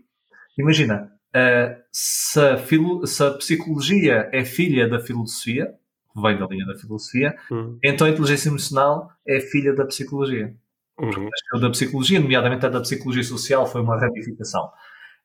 [0.59, 2.59] imagina, uh, se, a
[3.07, 5.73] se a psicologia é filha da filosofia,
[6.15, 7.79] vem da linha da filosofia, uhum.
[7.83, 10.55] então a inteligência emocional é filha da psicologia.
[10.99, 11.61] Uhum.
[11.61, 14.67] Da psicologia, nomeadamente a da psicologia social, foi uma ramificação.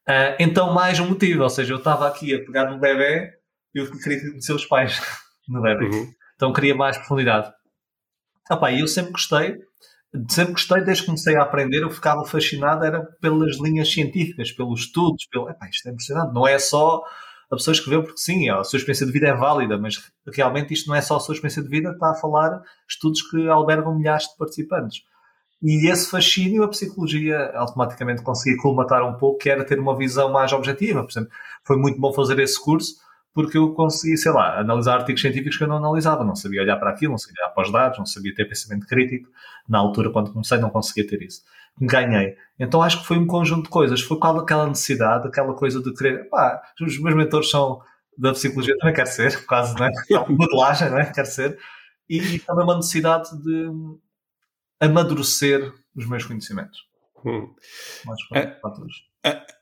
[0.08, 3.32] Uh, então, mais um motivo, ou seja, eu estava aqui a pegar no bebê
[3.76, 5.00] e eu queria conhecer os pais
[5.48, 5.86] no bebê.
[5.86, 6.12] Uhum.
[6.36, 7.54] Então, queria mais profundidade.
[8.50, 9.60] Ah, eu sempre gostei,
[10.28, 14.82] sempre gostei, desde que comecei a aprender, eu ficava fascinado era pelas linhas científicas, pelos
[14.82, 17.04] estudos, pelo, epá, isto é impressionante, não é só
[17.52, 20.88] a pessoa escreveu porque sim, a sua experiência de vida é válida, mas realmente isto
[20.88, 24.28] não é só a sua experiência de vida, está a falar estudos que albergam milhares
[24.28, 25.04] de participantes.
[25.62, 30.32] E esse fascínio, a psicologia automaticamente conseguia colmatar um pouco, que era ter uma visão
[30.32, 31.04] mais objetiva.
[31.04, 31.30] Por exemplo,
[31.66, 32.96] foi muito bom fazer esse curso,
[33.34, 36.78] porque eu consegui, sei lá, analisar artigos científicos que eu não analisava, não sabia olhar
[36.78, 39.30] para aquilo, não sabia olhar para os dados, não sabia ter pensamento crítico.
[39.68, 41.42] Na altura, quando comecei, não conseguia ter isso.
[41.82, 42.36] Ganhei.
[42.60, 44.02] Então acho que foi um conjunto de coisas.
[44.02, 46.30] Foi qual aquela necessidade, aquela coisa de querer.
[46.30, 47.82] Pá, os meus mentores são
[48.18, 49.92] da psicologia, também quero ser, quase, não é?
[50.30, 51.06] Modelagem, não é?
[51.12, 51.58] Quero ser.
[52.10, 53.70] E, e também uma necessidade de
[54.80, 56.80] amadurecer os meus conhecimentos.
[57.26, 57.54] Hum.
[58.06, 58.22] Mais
[58.62, 59.10] fatores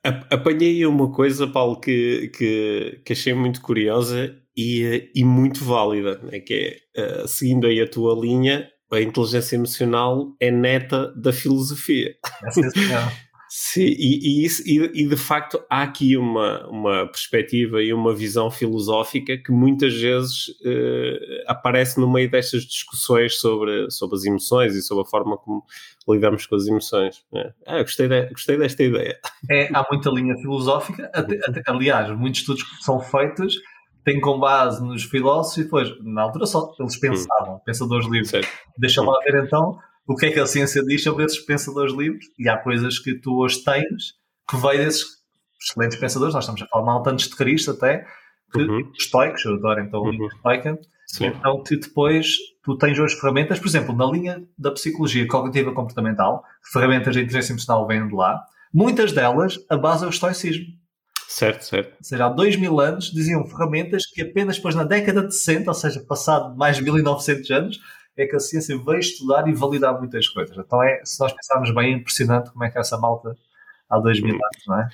[0.03, 6.39] apanhei uma coisa, Paulo, que, que, que achei muito curiosa e, e muito válida, né?
[6.39, 12.16] que é, uh, seguindo aí a tua linha, a inteligência emocional é neta da filosofia.
[12.44, 17.94] É Sim, e, e, isso, e, e, de facto há aqui uma, uma perspectiva e
[17.94, 24.26] uma visão filosófica que muitas vezes uh, aparece no meio destas discussões sobre, sobre as
[24.26, 25.64] emoções e sobre a forma como
[26.10, 27.24] lidamos com as emoções.
[27.34, 27.54] É.
[27.66, 29.18] Ah, gostei, de, gostei desta ideia.
[29.50, 33.56] É, há muita linha filosófica, até, até, aliás, muitos estudos que são feitos
[34.08, 37.60] têm com base nos filósofos e depois, na altura só eles pensavam, hum.
[37.66, 38.47] pensadores livres.
[38.78, 39.78] Deixa lá ver então
[40.08, 43.16] o que é que a ciência diz sobre esses pensadores livres e há coisas que
[43.16, 44.14] tu hoje tens
[44.49, 45.18] que veio desses
[45.62, 48.08] excelentes pensadores, nós estamos a falar mal antes de Cristo até,
[48.53, 48.89] que uhum.
[48.97, 50.80] estoicos, eu adoro então o livro estoica,
[51.20, 56.45] então que depois tu tens hoje ferramentas, por exemplo, na linha da psicologia cognitiva comportamental,
[56.72, 58.41] ferramentas de inteligência emocional vêm de lá,
[58.74, 60.66] muitas delas a base é o estoicismo.
[61.28, 61.90] Certo, certo.
[61.98, 65.70] Ou seja, há dois mil anos diziam ferramentas que apenas depois na década de 60,
[65.70, 67.80] ou seja, passado mais de 1900 anos,
[68.16, 70.58] é que a ciência veio estudar e validar muitas coisas.
[70.58, 73.36] Então, é, se nós pensarmos bem, é impressionante como é que essa malta
[73.90, 74.40] há dois mil hum.
[74.42, 74.90] anos, não é?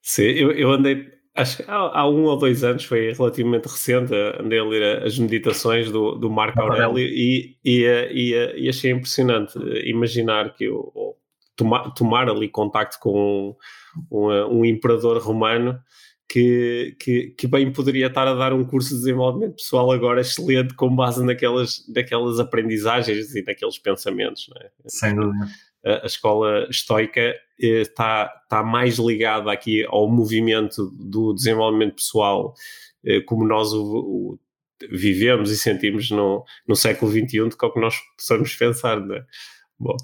[0.00, 4.14] Sim, eu, eu andei, acho que há, há, um ou dois anos, foi relativamente recente,
[4.40, 9.58] andei a ler as meditações do, do Marco Aurélio e, e, e, e, achei impressionante
[9.86, 11.16] imaginar que eu,
[11.56, 13.56] tomar, tomar ali contacto com
[14.10, 15.78] um, um, um imperador romano
[16.28, 20.74] que, que, que, bem poderia estar a dar um curso de desenvolvimento pessoal agora excelente
[20.74, 24.48] com base naquelas, naquelas aprendizagens e naqueles pensamentos.
[24.60, 24.70] É?
[24.86, 25.46] Sem dúvida.
[25.84, 27.20] A, a escola estoica
[27.60, 32.54] eh, está, está mais ligada aqui ao movimento do desenvolvimento pessoal
[33.04, 34.38] eh, como nós o, o,
[34.90, 38.98] vivemos e sentimos no, no século XXI do que é o que nós possamos pensar.
[38.98, 39.24] Não é?
[39.78, 39.96] Bom,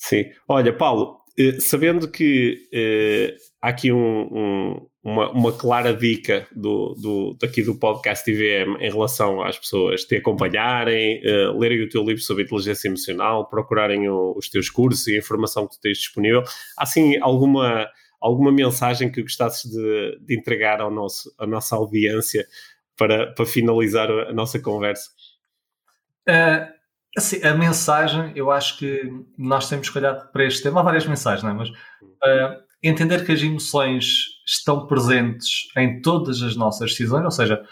[0.00, 0.24] sim.
[0.48, 6.94] Olha, Paulo, eh, sabendo que eh, há aqui um, um, uma, uma, clara dica do,
[6.94, 12.02] do, daqui do podcast IVM em relação às pessoas te acompanharem, uh, lerem o teu
[12.02, 15.98] livro sobre inteligência emocional, procurarem o, os teus cursos e a informação que tu tens
[15.98, 16.42] disponível.
[16.76, 17.88] Há assim alguma,
[18.20, 22.46] alguma mensagem que gostasses de, de entregar ao nosso, à nossa audiência
[22.96, 25.10] para, para finalizar a nossa conversa?
[26.28, 26.79] Uh,
[27.16, 30.80] assim, a mensagem, eu acho que nós temos olhar para este tema.
[30.80, 31.54] Há várias mensagens, não é?
[31.54, 34.06] Mas uh, entender que as emoções
[34.46, 37.62] estão presentes em todas as nossas decisões, ou seja,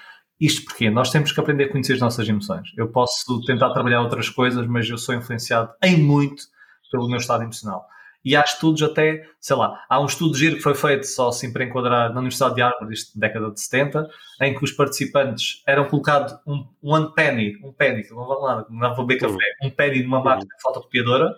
[0.41, 2.69] isto porque nós temos que aprender a conhecer as nossas emoções.
[2.77, 6.45] Eu posso tentar trabalhar outras coisas, mas eu sou influenciado em muito
[6.91, 7.87] pelo meu estado emocional.
[8.25, 11.53] E há estudos até, sei lá, há um estudo giro que foi feito só assim
[11.53, 14.09] para enquadrar na Universidade de Harvard, isto na década de 70,
[14.43, 18.95] em que os participantes eram colocados um, um penny, um penny, não vale nada, não
[18.95, 21.35] vou beber café, um penny numa máquina de fotocopiadora,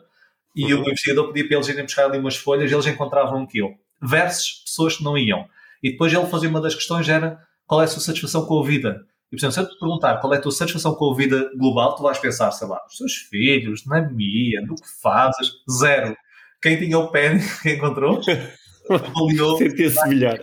[0.57, 0.81] e uhum.
[0.81, 4.63] o investigador pedia para eles irem buscar ali umas folhas, eles encontravam um quilo, versus
[4.65, 5.47] pessoas que não iam.
[5.83, 8.67] E depois ele fazia uma das questões, era qual é a sua satisfação com a
[8.67, 9.07] vida?
[9.31, 11.95] E, portanto, se eu te perguntar qual é a tua satisfação com a vida global,
[11.95, 16.17] tu vais pensar, sei lá, nos teus filhos, na minha, no que fazes, zero.
[16.63, 18.21] Quem tinha o pé, encontrou,
[18.89, 20.39] avaliou se melhor.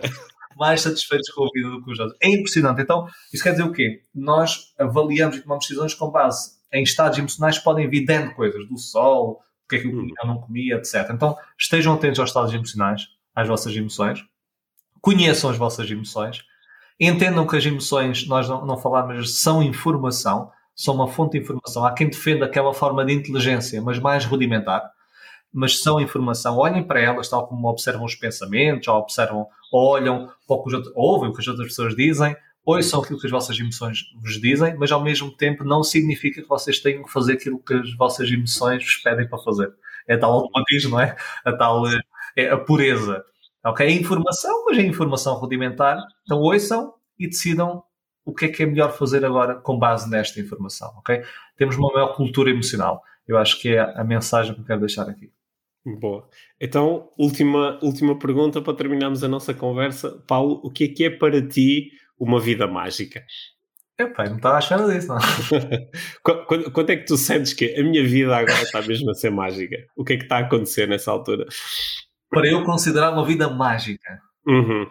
[0.56, 2.18] mais satisfeitos com a vida do que os outros.
[2.20, 2.82] É impressionante.
[2.82, 4.02] Então, isso quer dizer o quê?
[4.14, 8.34] Nós avaliamos e tomamos decisões com base em estados emocionais que podem vir dentro de
[8.34, 11.08] coisas, do sol, o que é que eu comia ou não comia, etc.
[11.10, 14.24] Então estejam atentos aos estados emocionais, às vossas emoções,
[15.00, 16.44] conheçam as vossas emoções,
[16.98, 21.84] entendam que as emoções, nós não, não falamos, são informação, são uma fonte de informação.
[21.84, 24.90] Há quem defenda aquela forma de inteligência, mas mais rudimentar,
[25.52, 26.56] mas são informação.
[26.56, 31.32] Olhem para elas, tal como observam os pensamentos, ou observam, ou olham, ou ouvem o
[31.32, 35.02] que as outras pessoas dizem, ouçam aquilo que as vossas emoções vos dizem, mas ao
[35.02, 38.96] mesmo tempo não significa que vocês tenham que fazer aquilo que as vossas emoções vos
[38.96, 39.72] pedem para fazer.
[40.06, 41.16] É tal automatismo, não é?
[41.44, 41.84] A tal
[42.36, 43.24] é a pureza.
[43.64, 43.86] Ok?
[43.86, 45.98] É informação, mas é informação rudimentar.
[46.24, 47.82] Então ouçam e decidam
[48.24, 50.92] o que é que é melhor fazer agora com base nesta informação.
[50.98, 51.22] Ok?
[51.56, 53.02] Temos uma maior cultura emocional.
[53.26, 55.32] Eu acho que é a mensagem que eu quero deixar aqui.
[55.84, 56.28] Boa.
[56.60, 60.22] Então, última, última pergunta para terminarmos a nossa conversa.
[60.26, 63.22] Paulo, o que é que é para ti uma vida mágica.
[63.98, 65.18] Epá, não estava espera disso, não.
[66.46, 69.30] quando, quando, é que tu sentes que a minha vida agora está mesmo a ser
[69.30, 69.76] mágica?
[69.96, 71.46] O que é que está a acontecer nessa altura?
[72.30, 74.20] Para eu considerar uma vida mágica.
[74.46, 74.86] Uhum.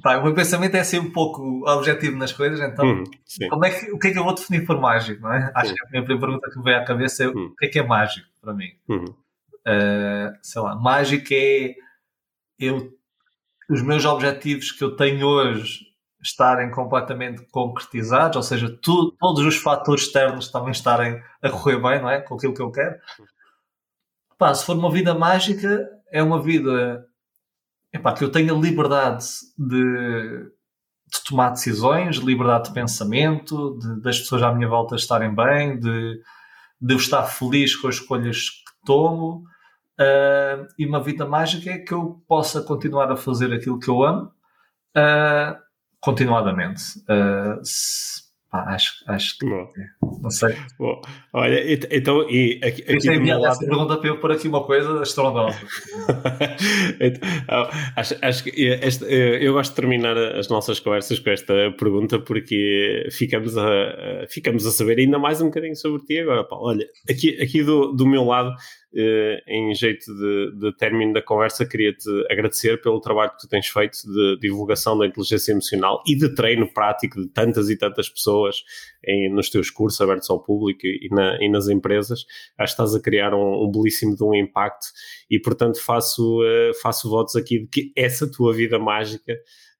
[0.00, 3.04] Pá, o meu pensamento é ser um pouco objetivo nas coisas, então uhum,
[3.50, 5.20] como é que, o que é que eu vou definir por mágico?
[5.20, 5.52] Não é?
[5.54, 7.46] Acho que a primeira pergunta que me veio à cabeça é uhum.
[7.46, 8.68] o que é que é mágico para mim?
[8.88, 9.04] Uhum.
[9.66, 11.74] Uh, sei lá, mágico é
[12.58, 12.92] eu,
[13.70, 19.56] os meus objetivos que eu tenho hoje estarem completamente concretizados, ou seja, tu, todos os
[19.56, 22.20] fatores externos também estarem a correr bem, não é?
[22.20, 22.96] Com aquilo que eu quero.
[24.38, 27.06] Pá, se for uma vida mágica, é uma vida
[27.92, 29.26] epá, que eu tenha liberdade
[29.58, 30.50] de,
[31.12, 36.20] de, tomar decisões, liberdade de pensamento, de, das pessoas à minha volta estarem bem, de,
[36.80, 39.44] de eu estar feliz com as escolhas que tomo.
[40.02, 44.02] Uh, e uma vida mágica é que eu possa continuar a fazer aquilo que eu
[44.02, 44.32] amo.
[44.96, 45.56] Uh,
[46.00, 46.82] continuadamente.
[47.08, 49.46] Uh, se, pá, acho, acho que.
[49.46, 49.68] Bom.
[50.20, 50.56] Não sei.
[50.78, 51.00] Bom,
[51.32, 52.28] olha, então.
[52.28, 55.58] E aqui, aqui enviado essa pergunta para eu pôr aqui uma coisa estrondosa.
[57.00, 62.18] então, acho, acho que este, eu gosto de terminar as nossas conversas com esta pergunta
[62.18, 66.68] porque ficamos a, ficamos a saber ainda mais um bocadinho sobre ti agora, Paulo.
[66.68, 68.56] Olha, aqui, aqui do, do meu lado eh,
[69.46, 73.98] em jeito de, de término da conversa, queria-te agradecer pelo trabalho que tu tens feito
[74.06, 78.62] de divulgação da inteligência emocional e de treino prático de tantas e tantas pessoas
[79.04, 82.24] em, nos teus cursos abertos ao público e, na, e nas empresas.
[82.58, 84.86] Acho que estás a criar um, um belíssimo de um impacto
[85.30, 89.34] e, portanto, faço, uh, faço votos aqui de que essa tua vida mágica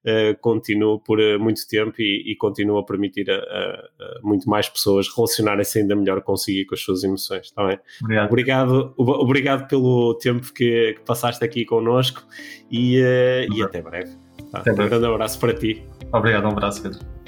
[0.05, 4.69] uh, por uh, muito tempo e, e continue a permitir a, a, a muito mais
[4.69, 7.51] pessoas relacionarem-se ainda melhor consigo e com as suas emoções.
[7.51, 7.79] Tá bem?
[8.01, 8.29] Obrigado.
[8.29, 8.93] obrigado.
[8.97, 12.23] Obrigado pelo tempo que, que passaste aqui connosco
[12.69, 14.11] e, uh, e até breve.
[14.51, 14.59] Tá?
[14.59, 14.83] Até breve.
[14.83, 15.83] Um grande abraço para ti.
[16.11, 17.22] Obrigado, um abraço, Pedro.